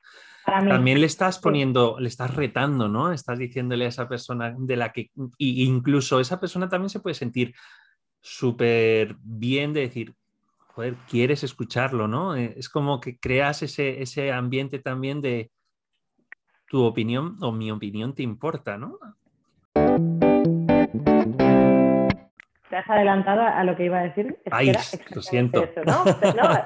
También 0.51 1.01
le 1.01 1.07
estás 1.07 1.39
poniendo, 1.39 1.99
le 1.99 2.09
estás 2.09 2.35
retando, 2.35 2.89
¿no? 2.89 3.13
Estás 3.13 3.39
diciéndole 3.39 3.85
a 3.87 3.89
esa 3.89 4.09
persona 4.09 4.55
de 4.59 4.77
la 4.77 4.93
que, 4.93 5.11
y 5.39 5.65
incluso 5.65 6.21
esa 6.21 6.41
persona 6.41 6.69
también 6.69 6.91
se 6.91 7.01
puede 7.01 7.15
sentir 7.15 7.55
súper 8.21 9.17
bien 9.23 9.73
de 9.73 9.81
decir, 9.81 10.15
joder, 10.69 10.97
quieres 11.09 11.43
escucharlo, 11.45 12.09
¿no? 12.09 12.37
Eh, 12.37 12.55
es 12.57 12.69
como 12.69 13.01
que 13.01 13.19
creas 13.19 13.63
ese, 13.63 14.03
ese 14.03 14.33
ambiente 14.33 14.79
también 14.79 15.21
de 15.21 15.51
tu 16.67 16.83
opinión 16.85 17.37
o 17.41 17.53
mi 17.53 17.71
opinión 17.71 18.15
te 18.15 18.23
importa, 18.23 18.79
¿no? 18.79 18.99
Te 22.71 22.77
has 22.77 22.89
adelantado 22.89 23.43
a 23.43 23.63
lo 23.65 23.77
que 23.77 23.85
iba 23.85 23.99
a 23.99 24.05
decir. 24.05 24.39
Ay, 24.51 24.73
lo 25.15 25.21
siento. 25.21 25.69
¿no? 25.85 26.05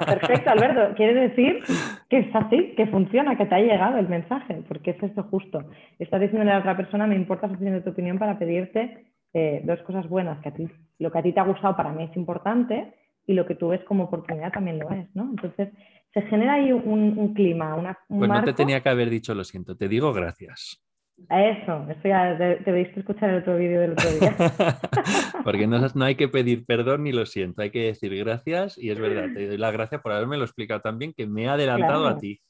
perfecto, 0.06 0.50
Alberto. 0.50 0.94
Quiere 0.94 1.28
decir 1.28 1.62
que 2.10 2.18
es 2.18 2.34
así, 2.34 2.74
que 2.76 2.86
funciona, 2.86 3.36
que 3.36 3.46
te 3.46 3.54
ha 3.54 3.60
llegado 3.60 3.98
el 3.98 4.08
mensaje, 4.08 4.62
porque 4.68 4.90
es 4.92 5.02
esto 5.02 5.24
justo. 5.24 5.64
Estás 5.98 6.20
diciendo 6.20 6.48
a 6.48 6.54
la 6.54 6.60
otra 6.60 6.76
persona, 6.76 7.06
me 7.06 7.16
importa 7.16 7.48
suficiente 7.48 7.80
tu 7.80 7.90
opinión 7.90 8.18
para 8.18 8.38
pedirte 8.38 9.06
eh, 9.32 9.62
dos 9.64 9.80
cosas 9.80 10.06
buenas, 10.08 10.40
que 10.42 10.50
a 10.50 10.54
ti, 10.54 10.68
lo 10.98 11.10
que 11.10 11.18
a 11.18 11.22
ti 11.22 11.32
te 11.32 11.40
ha 11.40 11.44
gustado 11.44 11.74
para 11.74 11.92
mí 11.92 12.04
es 12.04 12.16
importante 12.16 12.94
y 13.26 13.32
lo 13.32 13.46
que 13.46 13.54
tú 13.54 13.68
ves 13.68 13.82
como 13.84 14.04
oportunidad 14.04 14.52
también 14.52 14.78
lo 14.78 14.90
es, 14.90 15.08
¿no? 15.14 15.30
Entonces, 15.30 15.70
se 16.12 16.22
genera 16.22 16.54
ahí 16.54 16.70
un, 16.70 17.32
clima, 17.34 17.74
una, 17.74 17.98
un 18.08 18.18
Pues 18.18 18.30
no 18.30 18.44
te 18.44 18.52
tenía 18.52 18.82
que 18.82 18.90
haber 18.90 19.10
dicho 19.10 19.34
lo 19.34 19.42
siento, 19.42 19.76
te 19.76 19.88
digo 19.88 20.12
gracias. 20.12 20.83
A 21.28 21.42
eso, 21.42 21.86
eso 21.88 22.00
ya 22.08 22.34
debéis 22.34 22.94
escuchar 22.96 23.30
el 23.30 23.36
otro 23.36 23.56
vídeo 23.56 23.80
del 23.80 23.92
otro 23.92 24.10
día. 24.10 24.34
Porque 25.44 25.66
no, 25.66 25.78
no, 25.94 26.04
hay 26.04 26.16
que 26.16 26.28
pedir 26.28 26.64
perdón 26.66 27.04
ni 27.04 27.12
lo 27.12 27.24
siento, 27.24 27.62
hay 27.62 27.70
que 27.70 27.86
decir 27.86 28.14
gracias 28.16 28.76
y 28.76 28.90
es 28.90 28.98
verdad, 28.98 29.32
te 29.32 29.46
doy 29.46 29.56
las 29.56 29.72
gracias 29.72 30.00
por 30.02 30.12
haberme 30.12 30.36
lo 30.36 30.44
explicado 30.44 30.80
también 30.80 31.12
que 31.16 31.26
me 31.26 31.44
he 31.44 31.48
adelantado 31.48 32.06
a 32.06 32.18
ti. 32.18 32.40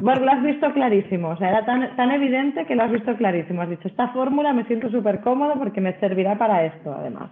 Bueno, 0.00 0.24
lo 0.24 0.30
has 0.30 0.42
visto 0.44 0.72
clarísimo, 0.72 1.30
o 1.30 1.36
sea, 1.36 1.50
era 1.50 1.66
tan, 1.66 1.96
tan 1.96 2.10
evidente 2.12 2.66
que 2.66 2.74
lo 2.74 2.84
has 2.84 2.92
visto 2.92 3.16
clarísimo. 3.16 3.62
Has 3.62 3.70
dicho, 3.70 3.88
esta 3.88 4.08
fórmula 4.12 4.52
me 4.52 4.64
siento 4.66 4.90
súper 4.90 5.20
cómodo 5.20 5.54
porque 5.58 5.80
me 5.80 5.98
servirá 6.00 6.38
para 6.38 6.64
esto, 6.64 6.94
además. 6.94 7.30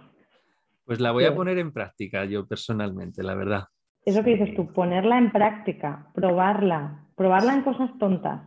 Pues 0.85 0.99
la 0.99 1.11
voy 1.11 1.23
a 1.25 1.33
poner 1.33 1.57
en 1.57 1.71
práctica 1.71 2.25
yo 2.25 2.45
personalmente, 2.45 3.23
la 3.23 3.35
verdad. 3.35 3.63
Eso 4.05 4.21
que 4.23 4.31
dices 4.31 4.53
tú, 4.55 4.71
ponerla 4.73 5.17
en 5.17 5.31
práctica, 5.31 6.07
probarla, 6.13 7.05
probarla 7.15 7.53
en 7.53 7.61
cosas 7.61 7.89
tontas, 7.99 8.41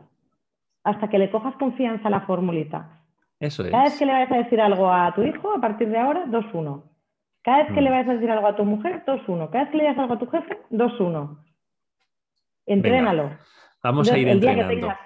hasta 0.86 1.08
que 1.08 1.18
le 1.18 1.30
cojas 1.30 1.56
confianza 1.56 2.06
a 2.06 2.10
la 2.10 2.20
formulita. 2.20 3.02
Eso 3.40 3.64
es. 3.64 3.70
Cada 3.70 3.84
vez 3.84 3.98
que 3.98 4.06
le 4.06 4.12
vayas 4.12 4.30
a 4.30 4.36
decir 4.36 4.60
algo 4.60 4.90
a 4.90 5.12
tu 5.14 5.22
hijo, 5.24 5.52
a 5.52 5.60
partir 5.60 5.88
de 5.88 5.98
ahora, 5.98 6.24
2-1. 6.26 6.82
Cada 7.42 7.64
vez 7.64 7.72
que 7.74 7.80
le 7.80 7.90
mm. 7.90 7.92
vayas 7.92 8.08
a 8.08 8.12
decir 8.14 8.30
algo 8.30 8.46
a 8.46 8.56
tu 8.56 8.64
mujer, 8.64 9.04
2-1. 9.04 9.50
Cada 9.50 9.64
vez 9.64 9.70
que 9.70 9.76
le 9.76 9.82
digas 9.82 9.98
algo 9.98 10.14
a 10.14 10.18
tu 10.18 10.26
jefe, 10.28 10.58
2-1. 10.70 11.38
Entrénalo. 12.66 13.30
vamos 13.82 14.10
a 14.10 14.16
ir 14.16 14.28
el 14.28 14.36
entrenando. 14.36 14.68
Día 14.68 14.68
que 14.68 14.80
tengas, 14.80 14.98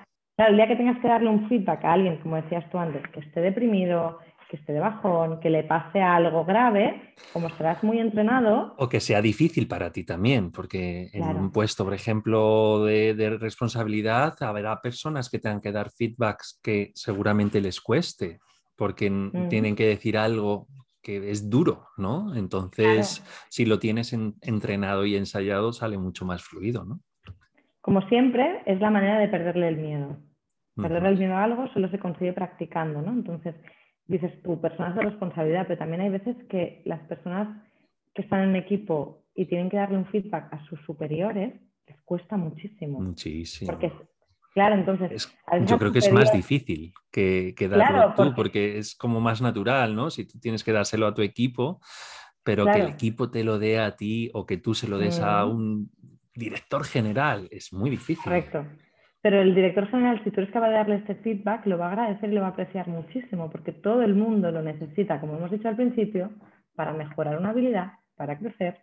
el 0.49 0.57
día 0.57 0.69
que 0.69 0.77
tengas 0.77 0.99
que 0.99 1.09
darle 1.09 1.31
un 1.31 1.49
feedback 1.49 1.85
a 1.85 1.93
alguien, 1.95 2.19
como 2.19 2.37
decías 2.37 2.69
tú 2.71 2.79
antes, 2.79 3.03
que 3.09 3.21
esté 3.21 3.41
deprimido, 3.41 4.19
que 4.51 4.57
esté 4.57 4.73
de 4.73 4.81
bajón, 4.81 5.39
que 5.39 5.49
le 5.49 5.63
pase 5.63 6.03
algo 6.03 6.45
grave, 6.45 7.15
como 7.33 7.47
estarás 7.47 7.85
muy 7.85 8.01
entrenado. 8.01 8.75
O 8.79 8.89
que 8.89 8.99
sea 8.99 9.23
difícil 9.23 9.69
para 9.69 9.93
ti 9.93 10.05
también, 10.05 10.51
porque 10.51 11.09
en 11.13 11.23
un 11.23 11.53
puesto, 11.53 11.85
por 11.85 11.95
ejemplo, 11.95 12.85
de, 12.85 13.39
responsabilidad, 13.41 14.35
habrá 14.43 14.81
personas 14.83 15.31
que 15.31 15.39
tengan 15.39 15.61
que 15.61 15.71
dar 15.71 15.91
feedbacks 15.91 16.59
que 16.63 16.91
seguramente 16.95 17.61
les 17.61 17.81
cueste, 17.81 18.41
porque 18.77 19.11
tienen 19.49 19.77
que 19.77 19.87
decir 19.87 20.19
algo 20.19 20.67
que 21.01 21.31
es 21.31 21.49
duro, 21.49 21.87
¿no? 21.97 22.35
Entonces, 22.35 23.25
si 23.49 23.65
lo 23.65 23.79
tienes 23.79 24.13
entrenado 24.13 25.07
y 25.07 25.15
ensayado, 25.15 25.73
sale 25.73 25.97
mucho 25.97 26.25
más 26.25 26.43
fluido, 26.43 26.85
¿no? 26.85 27.01
Como 27.81 28.03
siempre, 28.09 28.63
es 28.67 28.81
la 28.81 28.91
manera 28.91 29.19
de 29.19 29.29
perderle 29.29 29.69
el 29.69 29.77
miedo. 29.77 30.17
Perderle 30.77 31.11
el 31.11 31.19
miedo 31.19 31.35
a 31.35 31.45
algo 31.45 31.69
solo 31.69 31.89
se 31.91 31.99
consigue 31.99 32.33
practicando, 32.33 33.01
¿no? 33.01 33.13
Entonces, 33.13 33.55
dices 34.11 34.43
tú, 34.43 34.61
personas 34.61 34.97
de 34.97 35.03
responsabilidad, 35.03 35.67
pero 35.67 35.79
también 35.79 36.03
hay 36.03 36.11
veces 36.11 36.37
que 36.49 36.83
las 36.85 37.01
personas 37.07 37.49
que 38.13 38.23
están 38.23 38.43
en 38.43 38.57
equipo 38.57 39.25
y 39.35 39.47
tienen 39.47 39.71
que 39.71 39.77
darle 39.77 39.97
un 39.99 40.07
feedback 40.07 40.53
a 40.53 40.65
sus 40.67 40.81
superiores, 40.81 41.55
les 41.87 42.01
cuesta 42.03 42.37
muchísimo. 42.37 43.01
Muchísimo. 43.01 43.71
Porque, 43.71 43.93
claro, 44.53 44.75
entonces... 44.75 45.33
yo 45.67 45.79
creo 45.79 45.93
que 45.93 46.01
es 46.01 46.13
más 46.13 46.33
difícil 46.33 46.93
que, 47.11 47.55
que 47.57 47.69
darlo 47.69 48.15
tú, 48.17 48.35
porque... 48.35 48.79
es 48.79 48.97
como 48.97 49.21
más 49.21 49.41
natural, 49.41 49.95
¿no? 49.95 50.11
Si 50.11 50.27
tú 50.27 50.41
tienes 50.41 50.65
que 50.65 50.73
dárselo 50.73 51.07
a 51.07 51.15
tu 51.15 51.23
equipo, 51.23 51.81
pero 52.43 52.65
que 52.67 52.81
el 52.81 52.89
equipo 52.89 53.31
te 53.31 53.45
lo 53.45 53.59
dé 53.59 53.79
a 53.79 53.95
ti 53.97 54.31
o 54.35 54.45
que 54.45 54.57
tú 54.57 54.75
se 54.75 54.89
lo 54.89 54.99
des 54.99 55.21
a 55.21 55.45
un 55.45 55.91
director 56.35 56.85
general, 56.85 57.49
es 57.53 57.73
muy 57.73 57.91
difícil. 57.91 58.25
Correcto. 58.25 58.67
Pero 59.23 59.41
el 59.41 59.55
director 59.55 59.87
general, 59.89 60.23
si 60.25 60.31
tú 60.31 60.41
eres 60.41 60.53
capaz 60.53 60.69
de 60.69 60.75
darle 60.75 60.97
este 60.97 61.15
feedback, 61.17 61.67
lo 61.67 61.77
va 61.77 61.89
a 61.89 61.93
agradecer 61.93 62.31
y 62.31 62.35
lo 62.35 62.41
va 62.41 62.49
a 62.49 62.51
apreciar 62.51 62.89
muchísimo, 62.89 63.51
porque 63.51 63.73
todo 63.73 64.03
el 64.03 64.15
mundo 64.15 64.51
lo 64.51 64.63
necesita, 64.63 65.21
como 65.21 65.37
hemos 65.37 65.51
dicho 65.51 65.69
al 65.69 65.77
principio, 65.77 66.31
para 66.75 66.95
mejorar 66.95 67.39
una 67.39 67.51
habilidad, 67.51 67.93
para 68.17 68.39
crecer, 68.39 68.79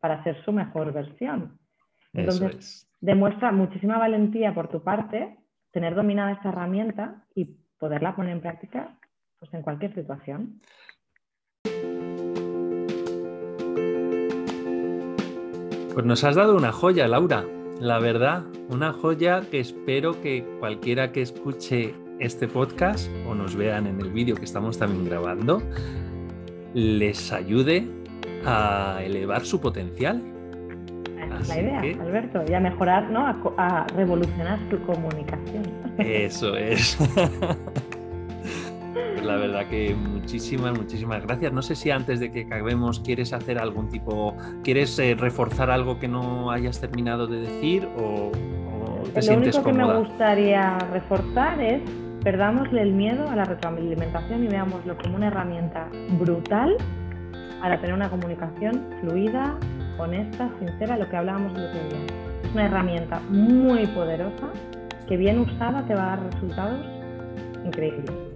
para 0.00 0.24
ser 0.24 0.42
su 0.44 0.52
mejor 0.52 0.92
versión. 0.92 1.58
Entonces, 2.12 2.90
demuestra 3.00 3.52
muchísima 3.52 3.98
valentía 3.98 4.52
por 4.52 4.68
tu 4.68 4.82
parte 4.82 5.36
tener 5.70 5.94
dominada 5.94 6.32
esta 6.32 6.48
herramienta 6.48 7.24
y 7.36 7.56
poderla 7.78 8.16
poner 8.16 8.32
en 8.32 8.40
práctica 8.40 8.98
pues, 9.38 9.54
en 9.54 9.62
cualquier 9.62 9.94
situación. 9.94 10.60
Pues 15.94 16.06
nos 16.06 16.24
has 16.24 16.34
dado 16.34 16.56
una 16.56 16.72
joya, 16.72 17.06
Laura 17.06 17.44
la 17.80 17.98
verdad, 17.98 18.44
una 18.68 18.92
joya 18.92 19.40
que 19.50 19.58
espero 19.58 20.20
que 20.20 20.44
cualquiera 20.60 21.12
que 21.12 21.22
escuche 21.22 21.94
este 22.18 22.46
podcast 22.46 23.10
o 23.26 23.34
nos 23.34 23.56
vean 23.56 23.86
en 23.86 23.98
el 24.00 24.10
vídeo 24.10 24.36
que 24.36 24.44
estamos 24.44 24.78
también 24.78 25.06
grabando, 25.06 25.62
les 26.74 27.32
ayude 27.32 27.88
a 28.44 29.00
elevar 29.02 29.46
su 29.46 29.60
potencial. 29.62 30.22
es 31.40 31.48
la 31.48 31.60
idea, 31.60 31.80
Alberto, 32.02 32.44
y 32.46 32.52
a 32.52 32.60
mejorar, 32.60 33.10
¿no? 33.10 33.26
a 33.56 33.86
revolucionar 33.96 34.58
su 34.70 34.78
comunicación. 34.82 35.62
Eso 35.98 36.56
es. 36.56 36.98
la 39.30 39.36
verdad 39.36 39.66
que 39.66 39.94
muchísimas, 39.94 40.76
muchísimas 40.76 41.22
gracias. 41.24 41.52
No 41.52 41.62
sé 41.62 41.76
si 41.76 41.90
antes 41.90 42.18
de 42.18 42.32
que 42.32 42.42
acabemos 42.42 43.00
quieres 43.00 43.32
hacer 43.32 43.58
algún 43.58 43.88
tipo, 43.88 44.36
quieres 44.64 44.98
eh, 44.98 45.14
reforzar 45.18 45.70
algo 45.70 46.00
que 46.00 46.08
no 46.08 46.50
hayas 46.50 46.80
terminado 46.80 47.26
de 47.28 47.40
decir 47.40 47.88
o, 47.96 48.32
te 49.14 49.22
sientes 49.22 49.54
Lo 49.54 49.62
único 49.62 49.62
que 49.64 49.72
me 49.72 49.98
gustaría 49.98 50.78
reforzar 50.92 51.60
es 51.60 51.80
perdámosle 52.22 52.82
el 52.82 52.92
miedo 52.92 53.28
a 53.28 53.36
la 53.36 53.44
retroalimentación 53.44 54.44
y 54.44 54.48
veámoslo 54.48 54.96
como 54.98 55.16
una 55.16 55.28
herramienta 55.28 55.88
brutal 56.18 56.76
para 57.60 57.80
tener 57.80 57.94
una 57.94 58.10
comunicación 58.10 58.84
fluida, 59.00 59.56
honesta, 59.98 60.50
sincera, 60.58 60.96
lo 60.96 61.08
que 61.08 61.16
hablábamos 61.16 61.56
el 61.56 61.64
otro 61.66 61.80
día. 61.88 62.06
Es 62.44 62.52
una 62.52 62.66
herramienta 62.66 63.20
muy 63.30 63.86
poderosa 63.88 64.48
que 65.08 65.16
bien 65.16 65.38
usada 65.38 65.86
te 65.86 65.94
va 65.94 66.12
a 66.12 66.16
dar 66.16 66.32
resultados 66.32 66.84
increíbles 67.64 68.29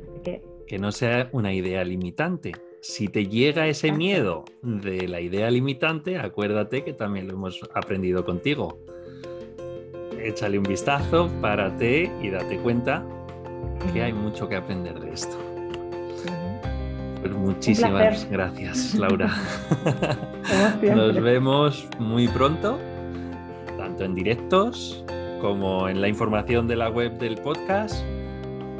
que 0.67 0.79
no 0.79 0.93
sea 0.93 1.29
una 1.33 1.53
idea 1.53 1.85
limitante. 1.85 2.53
Si 2.81 3.09
te 3.09 3.27
llega 3.27 3.67
ese 3.67 3.93
miedo 3.93 4.45
de 4.63 5.09
la 5.09 5.21
idea 5.21 5.51
limitante, 5.51 6.19
acuérdate 6.19 6.85
que 6.85 6.93
también 6.93 7.29
lo 7.29 7.35
hemos 7.35 7.61
aprendido 7.75 8.25
contigo. 8.25 8.79
Échale 10.21 10.59
un 10.59 10.65
vistazo, 10.65 11.31
párate 11.41 12.11
y 12.23 12.31
date 12.31 12.59
cuenta 12.59 13.07
que 13.93 14.03
hay 14.03 14.13
mucho 14.13 14.49
que 14.49 14.57
aprender 14.57 14.99
de 15.01 15.13
esto. 15.13 15.37
Pues 17.21 17.35
muchísimas 17.35 18.29
gracias, 18.31 18.95
Laura. 18.95 19.31
Nos 20.95 21.23
vemos 21.23 21.89
muy 21.99 22.29
pronto, 22.29 22.79
tanto 23.79 24.05
en 24.05 24.15
directos 24.15 25.05
como 25.41 25.89
en 25.89 26.01
la 26.01 26.09
información 26.09 26.69
de 26.69 26.77
la 26.77 26.91
web 26.91 27.19
del 27.19 27.37
podcast, 27.37 28.03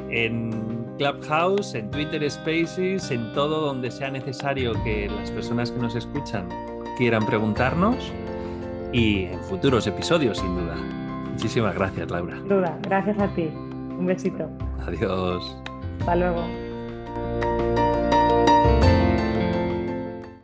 en 0.09 0.64
Clubhouse, 0.97 1.75
en 1.75 1.91
Twitter 1.91 2.29
Spaces, 2.29 3.11
en 3.11 3.33
todo 3.33 3.61
donde 3.61 3.91
sea 3.91 4.09
necesario 4.11 4.73
que 4.83 5.09
las 5.09 5.31
personas 5.31 5.71
que 5.71 5.79
nos 5.79 5.95
escuchan 5.95 6.47
quieran 6.97 7.25
preguntarnos 7.25 8.11
y 8.93 9.25
en 9.25 9.39
futuros 9.43 9.87
episodios, 9.87 10.37
sin 10.37 10.55
duda. 10.55 10.75
Muchísimas 11.31 11.75
gracias, 11.75 12.09
Laura. 12.09 12.37
Sin 12.37 12.47
duda, 12.47 12.77
gracias 12.83 13.19
a 13.19 13.27
ti. 13.35 13.49
Un 13.53 14.05
besito. 14.05 14.49
Adiós. 14.85 15.57
Hasta 15.99 16.15
luego. 16.15 17.54